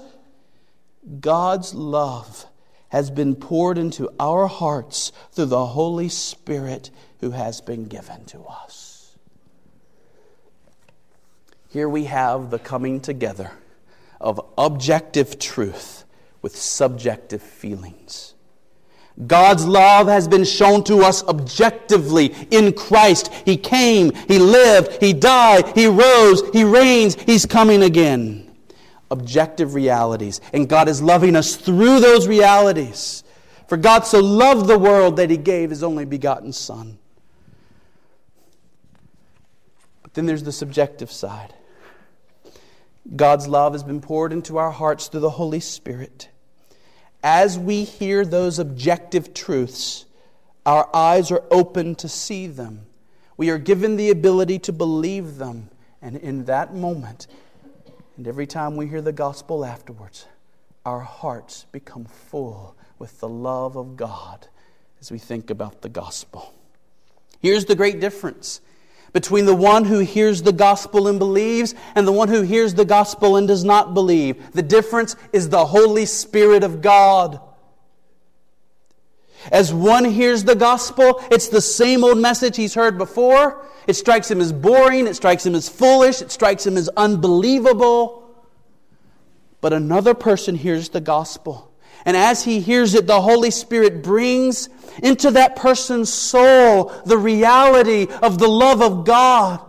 God's 1.20 1.74
love 1.74 2.46
has 2.90 3.10
been 3.10 3.36
poured 3.36 3.78
into 3.78 4.10
our 4.20 4.48
hearts 4.48 5.12
through 5.32 5.46
the 5.46 5.66
Holy 5.66 6.10
Spirit 6.10 6.92
who 7.22 7.32
has 7.32 7.62
been 7.62 7.86
given 7.86 8.26
to 8.26 8.44
us. 8.44 8.83
Here 11.74 11.90
we 11.90 12.04
have 12.04 12.52
the 12.52 12.60
coming 12.60 13.00
together 13.00 13.50
of 14.22 14.40
objective 14.60 15.40
truth 15.40 16.06
with 16.40 16.56
subjective 16.56 17.42
feelings. 17.42 18.36
God's 19.26 19.66
love 19.66 20.06
has 20.06 20.28
been 20.28 20.44
shown 20.44 20.84
to 20.84 21.00
us 21.00 21.24
objectively 21.24 22.28
in 22.52 22.74
Christ. 22.74 23.34
He 23.44 23.58
came, 23.58 24.14
He 24.28 24.38
lived, 24.38 25.02
He 25.02 25.14
died, 25.14 25.76
He 25.76 25.88
rose, 25.88 26.48
He 26.54 26.64
reigns, 26.64 27.16
He's 27.16 27.48
coming 27.48 27.82
again. 27.82 28.56
Objective 29.10 29.74
realities. 29.74 30.42
And 30.54 30.70
God 30.70 30.88
is 30.88 31.02
loving 31.02 31.36
us 31.36 31.56
through 31.56 32.02
those 32.02 32.28
realities. 32.28 33.24
For 33.68 33.78
God 33.78 34.02
so 34.02 34.20
loved 34.20 34.68
the 34.68 34.78
world 34.78 35.16
that 35.16 35.32
He 35.32 35.38
gave 35.38 35.72
His 35.72 35.82
only 35.82 36.06
begotten 36.06 36.54
Son. 36.54 37.00
But 40.04 40.14
then 40.14 40.28
there's 40.28 40.44
the 40.44 40.52
subjective 40.52 41.12
side. 41.12 41.56
God's 43.16 43.48
love 43.48 43.74
has 43.74 43.84
been 43.84 44.02
poured 44.02 44.32
into 44.32 44.58
our 44.58 44.72
hearts 44.72 45.08
through 45.08 45.22
the 45.22 45.30
Holy 45.32 45.60
Spirit. 45.60 46.30
As 47.22 47.58
we 47.58 47.84
hear 47.84 48.26
those 48.26 48.60
objective 48.60 49.34
truths, 49.34 50.06
our 50.66 50.90
eyes 50.94 51.32
are 51.32 51.44
open 51.52 51.96
to 51.96 52.08
see 52.08 52.48
them. 52.48 52.86
We 53.36 53.50
are 53.50 53.58
given 53.58 53.98
the 53.98 54.10
ability 54.10 54.60
to 54.60 54.74
believe 54.74 55.38
them. 55.38 55.70
And 56.02 56.18
in 56.18 56.46
that 56.46 56.74
moment, 56.74 57.28
and 58.18 58.28
every 58.28 58.48
time 58.48 58.76
we 58.76 58.88
hear 58.88 59.02
the 59.02 59.12
gospel 59.12 59.66
afterwards, 59.66 60.26
our 60.86 61.00
hearts 61.00 61.66
become 61.72 62.06
full 62.06 62.76
with 63.00 63.20
the 63.20 63.30
love 63.30 63.76
of 63.76 63.96
God 63.98 64.48
as 65.00 65.12
we 65.12 65.18
think 65.18 65.50
about 65.50 65.82
the 65.82 65.90
gospel. 65.90 66.54
Here's 67.42 67.66
the 67.66 67.76
great 67.76 68.00
difference 68.00 68.62
between 69.14 69.46
the 69.46 69.56
one 69.56 69.86
who 69.86 70.00
hears 70.00 70.42
the 70.42 70.52
gospel 70.52 71.08
and 71.08 71.20
believes 71.20 71.76
and 71.96 72.08
the 72.08 72.12
one 72.12 72.28
who 72.28 72.42
hears 72.42 72.74
the 72.74 72.86
gospel 72.86 73.38
and 73.38 73.48
does 73.48 73.64
not 73.64 73.94
believe. 73.94 74.52
The 74.54 74.64
difference 74.64 75.16
is 75.32 75.50
the 75.50 75.66
Holy 75.66 76.06
Spirit 76.06 76.64
of 76.64 76.82
God. 76.82 77.40
As 79.52 79.74
one 79.74 80.06
hears 80.06 80.44
the 80.44 80.56
gospel, 80.56 81.24
it's 81.30 81.50
the 81.50 81.62
same 81.62 82.04
old 82.04 82.18
message 82.18 82.56
he's 82.56 82.74
heard 82.74 82.98
before. 82.98 83.66
It 83.88 83.94
strikes 83.94 84.32
him 84.32 84.42
as 84.42 84.54
boring, 84.54 85.06
it 85.06 85.16
strikes 85.16 85.46
him 85.46 85.54
as 85.54 85.68
foolish, 85.70 86.22
it 86.22 86.32
strikes 86.32 86.66
him 86.66 86.78
as 86.78 86.90
unbelievable. 86.96 88.22
But 89.62 89.74
another 89.74 90.14
person 90.14 90.56
hears 90.56 90.90
the 90.90 91.02
gospel 91.02 91.73
and 92.06 92.18
as 92.18 92.44
he 92.44 92.60
hears 92.60 92.94
it, 92.94 93.08
the 93.08 93.22
Holy 93.22 93.52
Spirit 93.52 94.04
brings 94.04 94.70
into 95.02 95.32
that 95.32 95.56
person's 95.56 96.12
soul 96.12 96.94
the 97.06 97.18
reality 97.18 98.08
of 98.22 98.40
the 98.40 98.48
love 98.48 98.82
of 98.82 99.06
God. 99.06 99.62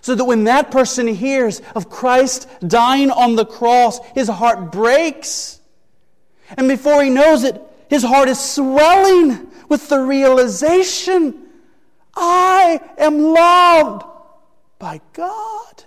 So 0.00 0.14
that 0.14 0.24
when 0.24 0.44
that 0.44 0.70
person 0.70 1.06
hears 1.08 1.60
of 1.74 1.90
Christ 1.90 2.48
dying 2.66 3.10
on 3.10 3.34
the 3.34 3.46
cross, 3.46 3.98
his 4.14 4.28
heart 4.28 4.70
breaks. 4.70 5.60
And 6.56 6.68
before 6.68 7.02
he 7.02 7.10
knows 7.10 7.42
it, 7.42 7.60
his 7.88 8.02
heart 8.04 8.28
is 8.28 8.38
swelling 8.38 9.48
with 9.68 9.88
the 9.88 9.98
realization 9.98 11.46
I 12.14 12.80
am 12.98 13.18
loved 13.18 14.04
by 14.78 15.00
God. 15.12 15.84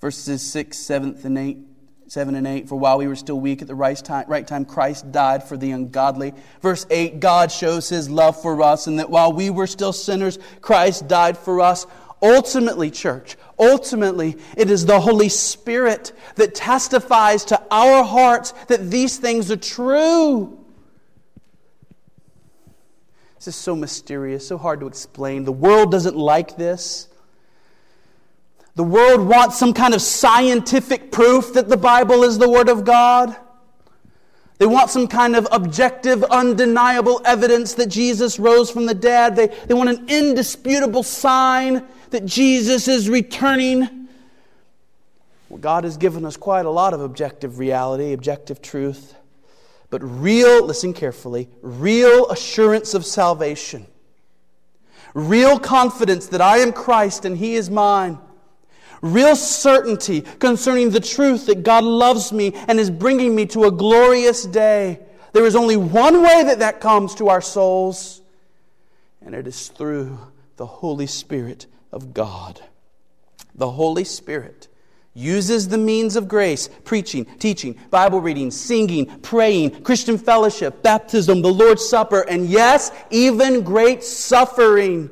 Verses 0.00 0.42
6, 0.42 0.76
7, 0.76 1.18
and 1.24 1.38
8. 1.38 1.58
7 2.08 2.34
and 2.34 2.46
8, 2.46 2.68
for 2.68 2.76
while 2.76 2.98
we 2.98 3.08
were 3.08 3.16
still 3.16 3.40
weak 3.40 3.62
at 3.62 3.68
the 3.68 3.74
right 3.74 3.96
time, 3.96 4.26
right 4.28 4.46
time, 4.46 4.64
Christ 4.64 5.10
died 5.10 5.42
for 5.42 5.56
the 5.56 5.72
ungodly. 5.72 6.34
Verse 6.62 6.86
8, 6.88 7.18
God 7.18 7.50
shows 7.50 7.88
his 7.88 8.08
love 8.08 8.40
for 8.40 8.62
us, 8.62 8.86
and 8.86 8.98
that 8.98 9.10
while 9.10 9.32
we 9.32 9.50
were 9.50 9.66
still 9.66 9.92
sinners, 9.92 10.38
Christ 10.60 11.08
died 11.08 11.36
for 11.36 11.60
us. 11.60 11.86
Ultimately, 12.22 12.90
church, 12.90 13.36
ultimately, 13.58 14.36
it 14.56 14.70
is 14.70 14.86
the 14.86 15.00
Holy 15.00 15.28
Spirit 15.28 16.12
that 16.36 16.54
testifies 16.54 17.44
to 17.46 17.62
our 17.70 18.04
hearts 18.04 18.52
that 18.68 18.90
these 18.90 19.18
things 19.18 19.50
are 19.50 19.56
true. 19.56 20.64
This 23.34 23.48
is 23.48 23.56
so 23.56 23.76
mysterious, 23.76 24.46
so 24.46 24.58
hard 24.58 24.80
to 24.80 24.86
explain. 24.86 25.44
The 25.44 25.52
world 25.52 25.90
doesn't 25.90 26.16
like 26.16 26.56
this. 26.56 27.08
The 28.76 28.84
world 28.84 29.22
wants 29.22 29.58
some 29.58 29.72
kind 29.72 29.94
of 29.94 30.02
scientific 30.02 31.10
proof 31.10 31.54
that 31.54 31.68
the 31.70 31.78
Bible 31.78 32.22
is 32.22 32.36
the 32.36 32.48
Word 32.48 32.68
of 32.68 32.84
God. 32.84 33.34
They 34.58 34.66
want 34.66 34.90
some 34.90 35.08
kind 35.08 35.34
of 35.34 35.48
objective, 35.50 36.22
undeniable 36.24 37.22
evidence 37.24 37.72
that 37.74 37.86
Jesus 37.86 38.38
rose 38.38 38.70
from 38.70 38.84
the 38.84 38.94
dead. 38.94 39.34
They, 39.34 39.46
they 39.46 39.72
want 39.72 39.88
an 39.88 40.04
indisputable 40.08 41.02
sign 41.02 41.84
that 42.10 42.26
Jesus 42.26 42.86
is 42.86 43.08
returning. 43.08 44.08
Well, 45.48 45.58
God 45.58 45.84
has 45.84 45.96
given 45.96 46.26
us 46.26 46.36
quite 46.36 46.66
a 46.66 46.70
lot 46.70 46.92
of 46.92 47.00
objective 47.00 47.58
reality, 47.58 48.12
objective 48.12 48.60
truth, 48.60 49.14
but 49.88 50.00
real, 50.02 50.62
listen 50.62 50.92
carefully, 50.92 51.48
real 51.62 52.28
assurance 52.28 52.92
of 52.92 53.06
salvation, 53.06 53.86
real 55.14 55.58
confidence 55.58 56.26
that 56.26 56.42
I 56.42 56.58
am 56.58 56.72
Christ 56.72 57.24
and 57.24 57.38
He 57.38 57.54
is 57.54 57.70
mine 57.70 58.18
real 59.02 59.36
certainty 59.36 60.22
concerning 60.22 60.90
the 60.90 61.00
truth 61.00 61.46
that 61.46 61.62
God 61.62 61.84
loves 61.84 62.32
me 62.32 62.52
and 62.68 62.78
is 62.78 62.90
bringing 62.90 63.34
me 63.34 63.46
to 63.46 63.64
a 63.64 63.70
glorious 63.70 64.44
day. 64.44 65.00
There 65.32 65.46
is 65.46 65.56
only 65.56 65.76
one 65.76 66.22
way 66.22 66.44
that 66.44 66.60
that 66.60 66.80
comes 66.80 67.14
to 67.16 67.28
our 67.28 67.42
souls, 67.42 68.22
and 69.24 69.34
it 69.34 69.46
is 69.46 69.68
through 69.68 70.18
the 70.56 70.66
Holy 70.66 71.06
Spirit 71.06 71.66
of 71.92 72.14
God. 72.14 72.62
The 73.54 73.70
Holy 73.70 74.04
Spirit 74.04 74.68
uses 75.14 75.68
the 75.68 75.78
means 75.78 76.14
of 76.14 76.28
grace 76.28 76.68
preaching, 76.84 77.24
teaching, 77.38 77.78
Bible 77.90 78.20
reading, 78.20 78.50
singing, 78.50 79.06
praying, 79.20 79.82
Christian 79.82 80.18
fellowship, 80.18 80.82
baptism, 80.82 81.40
the 81.42 81.52
Lord's 81.52 81.88
Supper, 81.88 82.20
and 82.28 82.46
yes, 82.46 82.92
even 83.10 83.62
great 83.62 84.04
suffering 84.04 85.10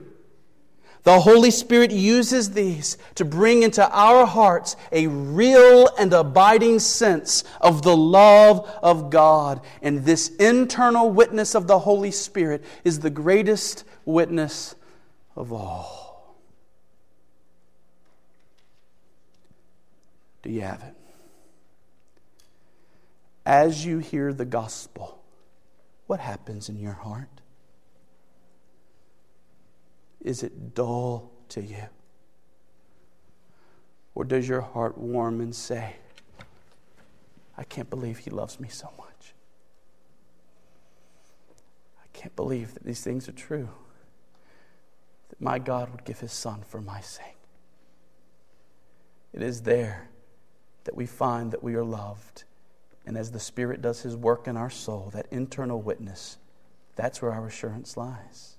the 1.04 1.20
Holy 1.20 1.50
Spirit 1.50 1.90
uses 1.90 2.52
these 2.52 2.96
to 3.14 3.26
bring 3.26 3.62
into 3.62 3.86
our 3.90 4.26
hearts 4.26 4.74
a 4.90 5.06
real 5.06 5.88
and 5.98 6.12
abiding 6.14 6.78
sense 6.78 7.44
of 7.60 7.82
the 7.82 7.96
love 7.96 8.66
of 8.82 9.10
God. 9.10 9.60
And 9.82 10.04
this 10.04 10.28
internal 10.36 11.10
witness 11.10 11.54
of 11.54 11.66
the 11.66 11.78
Holy 11.78 12.10
Spirit 12.10 12.64
is 12.84 13.00
the 13.00 13.10
greatest 13.10 13.84
witness 14.06 14.74
of 15.36 15.52
all. 15.52 16.36
Do 20.42 20.50
you 20.50 20.62
have 20.62 20.82
it? 20.82 20.94
As 23.44 23.84
you 23.84 23.98
hear 23.98 24.32
the 24.32 24.46
gospel, 24.46 25.22
what 26.06 26.20
happens 26.20 26.70
in 26.70 26.78
your 26.78 26.92
heart? 26.92 27.34
Is 30.24 30.42
it 30.42 30.74
dull 30.74 31.30
to 31.50 31.62
you? 31.62 31.84
Or 34.14 34.24
does 34.24 34.48
your 34.48 34.62
heart 34.62 34.96
warm 34.96 35.40
and 35.40 35.54
say, 35.54 35.96
I 37.58 37.64
can't 37.64 37.90
believe 37.90 38.18
he 38.18 38.30
loves 38.30 38.58
me 38.58 38.68
so 38.68 38.90
much? 38.98 39.34
I 42.02 42.06
can't 42.12 42.34
believe 42.34 42.74
that 42.74 42.84
these 42.84 43.02
things 43.02 43.28
are 43.28 43.32
true. 43.32 43.68
That 45.28 45.40
my 45.40 45.58
God 45.58 45.90
would 45.90 46.04
give 46.04 46.20
his 46.20 46.32
son 46.32 46.62
for 46.66 46.80
my 46.80 47.00
sake. 47.00 47.37
It 49.32 49.42
is 49.42 49.62
there 49.62 50.08
that 50.84 50.94
we 50.94 51.06
find 51.06 51.50
that 51.50 51.62
we 51.62 51.74
are 51.74 51.84
loved. 51.84 52.44
And 53.04 53.18
as 53.18 53.32
the 53.32 53.40
Spirit 53.40 53.82
does 53.82 54.02
his 54.02 54.16
work 54.16 54.46
in 54.46 54.56
our 54.56 54.70
soul, 54.70 55.10
that 55.12 55.26
internal 55.30 55.82
witness, 55.82 56.38
that's 56.94 57.20
where 57.20 57.32
our 57.32 57.46
assurance 57.46 57.96
lies. 57.96 58.56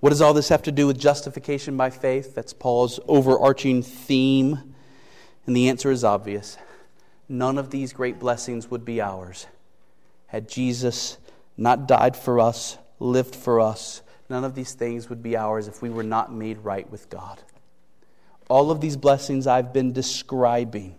What 0.00 0.10
does 0.10 0.20
all 0.20 0.34
this 0.34 0.50
have 0.50 0.62
to 0.64 0.72
do 0.72 0.86
with 0.86 0.98
justification 0.98 1.76
by 1.76 1.90
faith? 1.90 2.34
That's 2.34 2.52
Paul's 2.52 3.00
overarching 3.08 3.82
theme. 3.82 4.74
And 5.46 5.56
the 5.56 5.68
answer 5.68 5.90
is 5.90 6.04
obvious. 6.04 6.58
None 7.28 7.58
of 7.58 7.70
these 7.70 7.92
great 7.92 8.18
blessings 8.18 8.70
would 8.70 8.84
be 8.84 9.00
ours 9.00 9.46
had 10.26 10.48
Jesus 10.48 11.18
not 11.56 11.88
died 11.88 12.16
for 12.16 12.40
us, 12.40 12.78
lived 12.98 13.34
for 13.34 13.60
us. 13.60 14.02
None 14.28 14.44
of 14.44 14.54
these 14.54 14.74
things 14.74 15.08
would 15.08 15.22
be 15.22 15.36
ours 15.36 15.68
if 15.68 15.80
we 15.80 15.88
were 15.88 16.02
not 16.02 16.32
made 16.32 16.58
right 16.58 16.88
with 16.90 17.08
God. 17.08 17.42
All 18.48 18.70
of 18.70 18.80
these 18.80 18.96
blessings 18.96 19.46
I've 19.46 19.72
been 19.72 19.92
describing, 19.92 20.96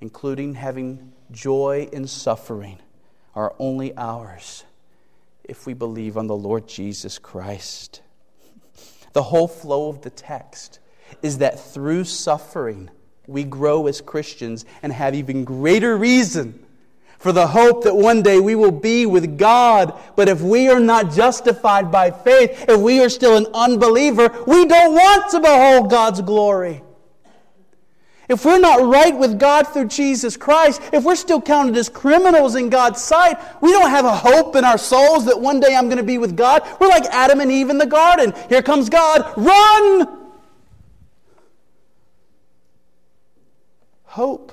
including 0.00 0.54
having 0.54 1.12
joy 1.30 1.88
in 1.92 2.06
suffering, 2.06 2.78
are 3.34 3.54
only 3.58 3.96
ours 3.96 4.64
if 5.44 5.66
we 5.66 5.74
believe 5.74 6.16
on 6.16 6.26
the 6.26 6.36
Lord 6.36 6.66
Jesus 6.66 7.18
Christ. 7.18 8.00
The 9.16 9.22
whole 9.22 9.48
flow 9.48 9.88
of 9.88 10.02
the 10.02 10.10
text 10.10 10.78
is 11.22 11.38
that 11.38 11.58
through 11.58 12.04
suffering, 12.04 12.90
we 13.26 13.44
grow 13.44 13.86
as 13.86 14.02
Christians 14.02 14.66
and 14.82 14.92
have 14.92 15.14
even 15.14 15.42
greater 15.42 15.96
reason 15.96 16.62
for 17.18 17.32
the 17.32 17.46
hope 17.46 17.84
that 17.84 17.94
one 17.94 18.20
day 18.20 18.40
we 18.40 18.54
will 18.54 18.70
be 18.70 19.06
with 19.06 19.38
God. 19.38 19.98
But 20.16 20.28
if 20.28 20.42
we 20.42 20.68
are 20.68 20.80
not 20.80 21.12
justified 21.12 21.90
by 21.90 22.10
faith, 22.10 22.66
if 22.68 22.78
we 22.78 23.02
are 23.02 23.08
still 23.08 23.38
an 23.38 23.46
unbeliever, 23.54 24.28
we 24.46 24.66
don't 24.66 24.92
want 24.92 25.30
to 25.30 25.40
behold 25.40 25.88
God's 25.88 26.20
glory. 26.20 26.82
If 28.28 28.44
we're 28.44 28.58
not 28.58 28.82
right 28.82 29.16
with 29.16 29.38
God 29.38 29.68
through 29.68 29.86
Jesus 29.86 30.36
Christ, 30.36 30.80
if 30.92 31.04
we're 31.04 31.16
still 31.16 31.40
counted 31.40 31.76
as 31.76 31.88
criminals 31.88 32.56
in 32.56 32.70
God's 32.70 33.00
sight, 33.00 33.38
we 33.60 33.70
don't 33.70 33.90
have 33.90 34.04
a 34.04 34.14
hope 34.14 34.56
in 34.56 34.64
our 34.64 34.78
souls 34.78 35.26
that 35.26 35.40
one 35.40 35.60
day 35.60 35.76
I'm 35.76 35.86
going 35.86 35.98
to 35.98 36.02
be 36.02 36.18
with 36.18 36.36
God. 36.36 36.62
We're 36.80 36.88
like 36.88 37.04
Adam 37.06 37.40
and 37.40 37.52
Eve 37.52 37.70
in 37.70 37.78
the 37.78 37.86
garden. 37.86 38.32
Here 38.48 38.62
comes 38.62 38.88
God. 38.88 39.32
Run! 39.36 40.26
Hope 44.04 44.52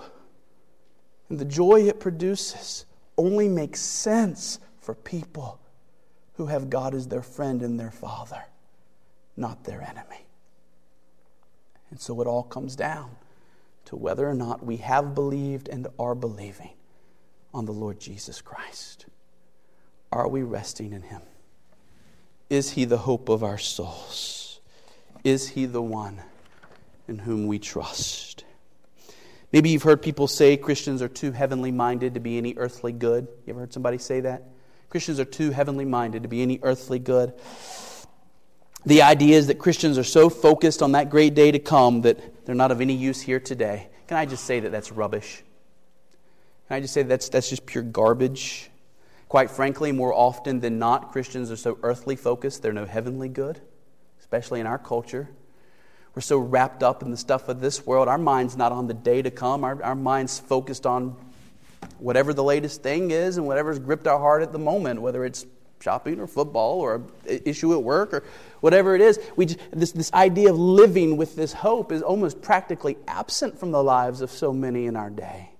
and 1.29 1.39
the 1.39 1.45
joy 1.45 1.87
it 1.87 1.99
produces 1.99 2.85
only 3.17 3.47
makes 3.49 3.79
sense 3.79 4.59
for 4.81 4.93
people 4.93 5.59
who 6.35 6.45
have 6.45 6.69
God 6.69 6.93
as 6.93 7.07
their 7.07 7.23
friend 7.23 7.63
and 7.63 7.79
their 7.79 7.89
father, 7.89 8.43
not 9.35 9.63
their 9.63 9.81
enemy. 9.81 10.27
And 11.89 11.99
so 11.99 12.21
it 12.21 12.27
all 12.27 12.43
comes 12.43 12.75
down 12.75 13.15
to 13.93 13.97
whether 13.97 14.27
or 14.27 14.33
not 14.33 14.65
we 14.65 14.77
have 14.77 15.13
believed 15.13 15.69
and 15.69 15.85
are 15.99 16.15
believing 16.15 16.71
on 17.53 17.65
the 17.65 17.71
Lord 17.71 17.99
Jesus 17.99 18.41
Christ. 18.41 19.05
Are 20.11 20.27
we 20.27 20.41
resting 20.41 20.93
in 20.93 21.03
Him? 21.03 21.21
Is 22.49 22.71
He 22.71 22.85
the 22.85 22.97
hope 22.97 23.29
of 23.29 23.43
our 23.43 23.59
souls? 23.59 24.61
Is 25.23 25.49
He 25.49 25.67
the 25.67 25.81
one 25.81 26.23
in 27.07 27.19
whom 27.19 27.45
we 27.45 27.59
trust? 27.59 28.45
Maybe 29.51 29.69
you've 29.69 29.83
heard 29.83 30.01
people 30.01 30.27
say 30.27 30.57
Christians 30.57 31.03
are 31.03 31.07
too 31.07 31.31
heavenly 31.31 31.71
minded 31.71 32.15
to 32.15 32.19
be 32.19 32.39
any 32.39 32.55
earthly 32.57 32.93
good. 32.93 33.27
You 33.45 33.53
ever 33.53 33.59
heard 33.59 33.73
somebody 33.73 33.99
say 33.99 34.21
that? 34.21 34.41
Christians 34.89 35.19
are 35.19 35.25
too 35.25 35.51
heavenly 35.51 35.85
minded 35.85 36.23
to 36.23 36.29
be 36.29 36.41
any 36.41 36.59
earthly 36.63 36.97
good. 36.97 37.33
The 38.85 39.01
idea 39.01 39.37
is 39.37 39.47
that 39.47 39.59
Christians 39.59 39.97
are 39.97 40.03
so 40.03 40.29
focused 40.29 40.81
on 40.81 40.91
that 40.91 41.09
great 41.09 41.35
day 41.35 41.51
to 41.51 41.59
come 41.59 42.01
that 42.01 42.45
they're 42.45 42.55
not 42.55 42.71
of 42.71 42.81
any 42.81 42.93
use 42.93 43.21
here 43.21 43.39
today. 43.39 43.87
Can 44.07 44.17
I 44.17 44.25
just 44.25 44.43
say 44.43 44.59
that 44.59 44.71
that's 44.71 44.91
rubbish? 44.91 45.41
Can 46.67 46.77
I 46.77 46.79
just 46.81 46.93
say 46.93 47.03
that 47.03 47.09
that's, 47.09 47.29
that's 47.29 47.49
just 47.49 47.65
pure 47.65 47.83
garbage? 47.83 48.69
Quite 49.29 49.49
frankly, 49.49 49.93
more 49.93 50.13
often 50.13 50.59
than 50.59 50.79
not, 50.79 51.11
Christians 51.11 51.49
are 51.49 51.55
so 51.55 51.77
earthly 51.81 52.17
focused, 52.17 52.61
they're 52.61 52.73
no 52.73 52.85
heavenly 52.85 53.29
good, 53.29 53.61
especially 54.19 54.59
in 54.59 54.67
our 54.67 54.77
culture. 54.77 55.29
We're 56.13 56.21
so 56.21 56.37
wrapped 56.37 56.83
up 56.83 57.01
in 57.01 57.09
the 57.09 57.17
stuff 57.17 57.49
of 57.49 57.59
this 57.59 57.85
world. 57.85 58.07
Our 58.07 58.17
mind's 58.17 58.55
not 58.55 58.71
on 58.71 58.87
the 58.87 58.93
day 58.93 59.21
to 59.21 59.31
come, 59.31 59.63
our, 59.63 59.81
our 59.81 59.95
mind's 59.95 60.39
focused 60.39 60.85
on 60.85 61.15
whatever 61.99 62.33
the 62.33 62.43
latest 62.43 62.83
thing 62.83 63.11
is 63.11 63.37
and 63.37 63.47
whatever's 63.47 63.79
gripped 63.79 64.07
our 64.07 64.19
heart 64.19 64.43
at 64.43 64.51
the 64.51 64.59
moment, 64.59 65.01
whether 65.01 65.23
it's 65.25 65.45
shopping 65.83 66.19
or 66.19 66.27
football 66.27 66.79
or 66.79 66.95
an 66.95 67.41
issue 67.45 67.73
at 67.73 67.83
work 67.83 68.13
or 68.13 68.23
whatever 68.61 68.95
it 68.95 69.01
is. 69.01 69.19
We 69.35 69.47
just, 69.47 69.59
this, 69.71 69.91
this 69.91 70.13
idea 70.13 70.49
of 70.49 70.57
living 70.57 71.17
with 71.17 71.35
this 71.35 71.51
hope 71.51 71.91
is 71.91 72.01
almost 72.01 72.41
practically 72.41 72.97
absent 73.07 73.59
from 73.59 73.71
the 73.71 73.83
lives 73.83 74.21
of 74.21 74.31
so 74.31 74.53
many 74.53 74.85
in 74.85 74.95
our 74.95 75.09
day. 75.09 75.51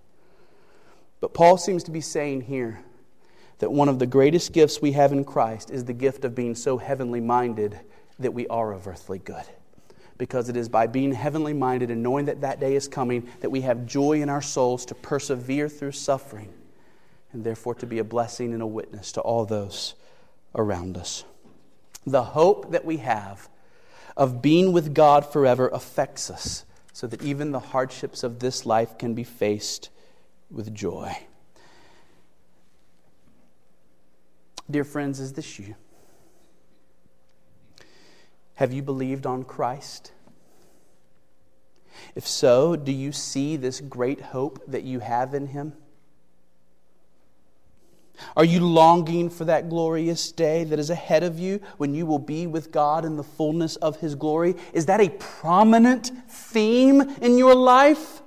But 1.20 1.34
Paul 1.34 1.58
seems 1.58 1.84
to 1.84 1.92
be 1.92 2.02
saying 2.02 2.42
here 2.42 2.80
that 3.60 3.72
one 3.72 3.90
of 3.90 4.00
the 4.00 4.08
greatest 4.08 4.54
gifts 4.54 4.82
we 4.82 4.94
have 4.94 5.12
in 5.12 5.26
Christ 5.26 5.70
is 5.70 5.86
the 5.86 5.94
gift 5.94 6.26
of 6.26 6.36
being 6.36 6.56
so 6.56 6.78
heavenly 6.78 7.22
minded 7.22 7.80
that 8.20 8.34
we 8.34 8.48
are 8.48 8.72
of 8.72 8.88
earthly 8.88 9.20
good. 9.20 9.46
Because 10.18 10.48
it 10.48 10.56
is 10.56 10.70
by 10.70 10.88
being 10.88 11.12
heavenly 11.12 11.54
minded 11.54 11.92
and 11.92 12.02
knowing 12.02 12.26
that 12.26 12.42
that 12.42 12.60
day 12.60 12.76
is 12.76 12.88
coming 12.88 13.30
that 13.42 13.50
we 13.50 13.62
have 13.62 13.86
joy 13.86 14.22
in 14.22 14.30
our 14.30 14.42
souls 14.42 14.86
to 14.86 14.96
persevere 14.96 15.68
through 15.68 15.92
suffering 15.92 16.54
and 17.34 17.44
therefore 17.44 17.76
to 17.76 17.86
be 17.86 18.00
a 18.00 18.04
blessing 18.04 18.54
and 18.54 18.62
a 18.62 18.68
witness 18.68 19.12
to 19.14 19.22
all 19.22 19.44
those 19.46 19.96
around 20.56 20.98
us. 20.98 21.24
The 22.06 22.24
hope 22.24 22.72
that 22.72 22.86
we 22.86 22.98
have 22.98 23.50
of 24.16 24.42
being 24.42 24.72
with 24.72 24.94
God 24.94 25.26
forever 25.26 25.70
affects 25.70 26.30
us 26.30 26.66
so 26.92 27.08
that 27.08 27.24
even 27.24 27.52
the 27.52 27.60
hardships 27.60 28.24
of 28.24 28.40
this 28.40 28.66
life 28.66 28.98
can 28.98 29.14
be 29.14 29.24
faced 29.24 29.90
with 30.52 30.74
joy. 30.74 31.18
Dear 34.70 34.84
friends, 34.84 35.20
is 35.20 35.34
this 35.34 35.60
you? 35.60 35.76
Have 38.56 38.72
you 38.72 38.84
believed 38.84 39.26
on 39.26 39.44
Christ? 39.44 40.12
If 42.16 42.28
so, 42.28 42.76
do 42.76 42.92
you 42.92 43.12
see 43.12 43.58
this 43.58 43.82
great 43.82 44.22
hope 44.22 44.64
that 44.68 44.84
you 44.84 45.00
have 45.00 45.34
in 45.34 45.48
Him? 45.48 45.74
Are 48.36 48.46
you 48.46 48.62
longing 48.62 49.30
for 49.30 49.46
that 49.46 49.70
glorious 49.70 50.32
day 50.32 50.64
that 50.64 50.80
is 50.80 50.90
ahead 50.90 51.24
of 51.24 51.38
you 51.38 51.62
when 51.78 51.94
you 51.94 52.06
will 52.06 52.20
be 52.20 52.48
with 52.48 52.72
God 52.72 53.06
in 53.06 53.16
the 53.16 53.24
fullness 53.24 53.76
of 53.76 53.98
His 54.00 54.16
glory? 54.16 54.56
Is 54.74 54.88
that 54.88 55.02
a 55.02 55.10
prominent 55.10 56.12
theme 56.30 57.02
in 57.22 57.38
your 57.38 57.54
life? 57.54 58.22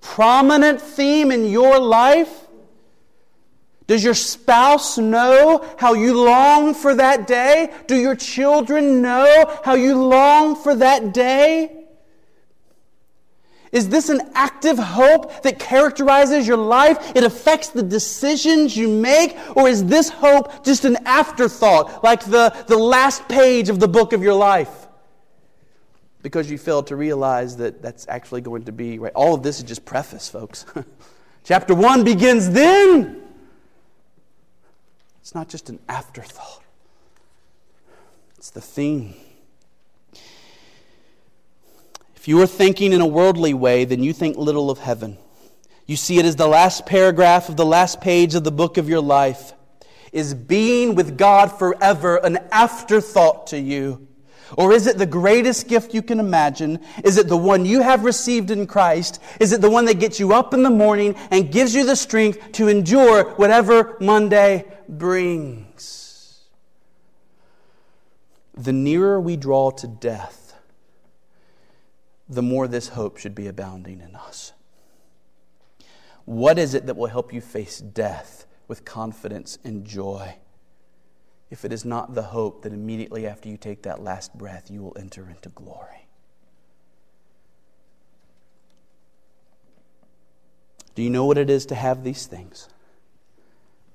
Prominent 0.00 0.80
theme 0.80 1.30
in 1.30 1.48
your 1.48 1.78
life? 1.78 2.48
Does 3.86 4.02
your 4.02 4.14
spouse 4.14 4.98
know 4.98 5.64
how 5.78 5.94
you 5.94 6.20
long 6.20 6.74
for 6.74 6.94
that 6.94 7.26
day? 7.26 7.72
Do 7.86 7.96
your 7.96 8.16
children 8.16 9.02
know 9.02 9.60
how 9.64 9.74
you 9.74 10.02
long 10.02 10.56
for 10.56 10.74
that 10.74 11.14
day? 11.14 11.81
Is 13.72 13.88
this 13.88 14.10
an 14.10 14.20
active 14.34 14.78
hope 14.78 15.42
that 15.42 15.58
characterizes 15.58 16.46
your 16.46 16.58
life? 16.58 17.16
It 17.16 17.24
affects 17.24 17.68
the 17.68 17.82
decisions 17.82 18.76
you 18.76 18.86
make? 18.86 19.36
Or 19.56 19.66
is 19.66 19.86
this 19.86 20.10
hope 20.10 20.62
just 20.62 20.84
an 20.84 20.98
afterthought, 21.06 22.04
like 22.04 22.22
the, 22.24 22.54
the 22.68 22.76
last 22.76 23.26
page 23.28 23.70
of 23.70 23.80
the 23.80 23.88
book 23.88 24.12
of 24.12 24.22
your 24.22 24.34
life? 24.34 24.86
Because 26.22 26.50
you 26.50 26.58
failed 26.58 26.86
to 26.88 26.96
realize 26.96 27.56
that 27.56 27.80
that's 27.80 28.06
actually 28.08 28.42
going 28.42 28.64
to 28.64 28.72
be 28.72 28.98
right. 28.98 29.12
All 29.14 29.34
of 29.34 29.42
this 29.42 29.56
is 29.56 29.64
just 29.64 29.86
preface, 29.86 30.28
folks. 30.28 30.66
Chapter 31.44 31.74
1 31.74 32.04
begins 32.04 32.50
then. 32.50 33.22
It's 35.22 35.34
not 35.34 35.48
just 35.48 35.70
an 35.70 35.78
afterthought, 35.88 36.62
it's 38.36 38.50
the 38.50 38.60
theme. 38.60 39.14
If 42.22 42.28
you 42.28 42.40
are 42.40 42.46
thinking 42.46 42.92
in 42.92 43.00
a 43.00 43.06
worldly 43.06 43.52
way, 43.52 43.84
then 43.84 44.04
you 44.04 44.12
think 44.12 44.36
little 44.36 44.70
of 44.70 44.78
heaven. 44.78 45.18
You 45.86 45.96
see 45.96 46.20
it 46.20 46.24
as 46.24 46.36
the 46.36 46.46
last 46.46 46.86
paragraph 46.86 47.48
of 47.48 47.56
the 47.56 47.66
last 47.66 48.00
page 48.00 48.36
of 48.36 48.44
the 48.44 48.52
book 48.52 48.76
of 48.76 48.88
your 48.88 49.00
life. 49.00 49.54
Is 50.12 50.32
being 50.32 50.94
with 50.94 51.18
God 51.18 51.48
forever 51.48 52.18
an 52.18 52.38
afterthought 52.52 53.48
to 53.48 53.58
you? 53.58 54.06
Or 54.56 54.72
is 54.72 54.86
it 54.86 54.98
the 54.98 55.04
greatest 55.04 55.66
gift 55.66 55.94
you 55.94 56.00
can 56.00 56.20
imagine? 56.20 56.78
Is 57.02 57.16
it 57.16 57.26
the 57.26 57.36
one 57.36 57.64
you 57.64 57.82
have 57.82 58.04
received 58.04 58.52
in 58.52 58.68
Christ? 58.68 59.20
Is 59.40 59.50
it 59.50 59.60
the 59.60 59.68
one 59.68 59.86
that 59.86 59.98
gets 59.98 60.20
you 60.20 60.32
up 60.32 60.54
in 60.54 60.62
the 60.62 60.70
morning 60.70 61.16
and 61.32 61.50
gives 61.50 61.74
you 61.74 61.84
the 61.84 61.96
strength 61.96 62.52
to 62.52 62.68
endure 62.68 63.30
whatever 63.30 63.96
Monday 63.98 64.72
brings? 64.88 66.40
The 68.54 68.72
nearer 68.72 69.20
we 69.20 69.36
draw 69.36 69.72
to 69.72 69.88
death, 69.88 70.41
the 72.28 72.42
more 72.42 72.68
this 72.68 72.88
hope 72.88 73.16
should 73.16 73.34
be 73.34 73.46
abounding 73.46 74.00
in 74.00 74.14
us. 74.14 74.52
What 76.24 76.58
is 76.58 76.74
it 76.74 76.86
that 76.86 76.96
will 76.96 77.08
help 77.08 77.32
you 77.32 77.40
face 77.40 77.78
death 77.78 78.46
with 78.68 78.84
confidence 78.84 79.58
and 79.64 79.84
joy? 79.84 80.36
If 81.50 81.64
it 81.64 81.72
is 81.72 81.84
not 81.84 82.14
the 82.14 82.22
hope 82.22 82.62
that 82.62 82.72
immediately 82.72 83.26
after 83.26 83.48
you 83.48 83.56
take 83.56 83.82
that 83.82 84.02
last 84.02 84.36
breath, 84.38 84.70
you 84.70 84.82
will 84.82 84.96
enter 84.98 85.28
into 85.28 85.48
glory. 85.50 86.06
Do 90.94 91.02
you 91.02 91.10
know 91.10 91.24
what 91.24 91.38
it 91.38 91.50
is 91.50 91.66
to 91.66 91.74
have 91.74 92.04
these 92.04 92.26
things? 92.26 92.68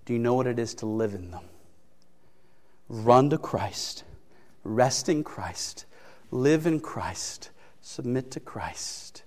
Do 0.06 0.14
you 0.14 0.20
know 0.20 0.34
what 0.34 0.48
it 0.48 0.60
is 0.60 0.74
to 0.76 0.86
live 0.86 1.14
in 1.14 1.32
them? 1.32 1.46
Run 2.90 3.30
to 3.30 3.38
Christ, 3.38 4.04
rest 4.64 5.10
in 5.10 5.24
Christ, 5.24 5.86
live 6.32 6.66
in 6.66 6.80
Christ 6.80 7.52
submit 7.88 8.32
to 8.32 8.40
Christ, 8.42 9.24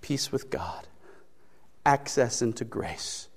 peace 0.00 0.32
with 0.32 0.48
God, 0.48 0.88
access 1.84 2.40
into 2.40 2.64
grace, 2.64 3.28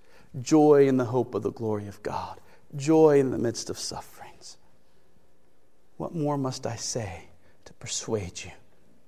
joy 0.42 0.88
in 0.88 0.96
the 0.96 1.06
hope 1.06 1.36
of 1.36 1.44
the 1.44 1.52
glory 1.52 1.88
of 1.88 2.02
God, 2.02 2.40
joy 2.78 3.20
in 3.20 3.30
the 3.30 3.38
midst 3.38 3.70
of 3.70 3.78
sufferings. 3.78 4.58
What 5.98 6.16
more 6.16 6.38
must 6.38 6.66
I 6.66 6.78
say 6.78 7.26
to 7.66 7.74
persuade 7.74 8.42
you 8.46 8.52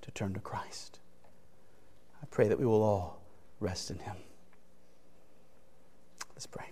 to 0.01 0.11
turn 0.11 0.33
to 0.33 0.41
Christ? 0.41 0.99
I 2.21 2.25
pray 2.25 2.49
that 2.49 2.59
we 2.59 2.65
will 2.65 2.83
all 2.83 3.21
rest 3.61 3.89
in 3.89 3.99
Him. 3.99 4.17
Let's 6.35 6.47
pray. 6.47 6.68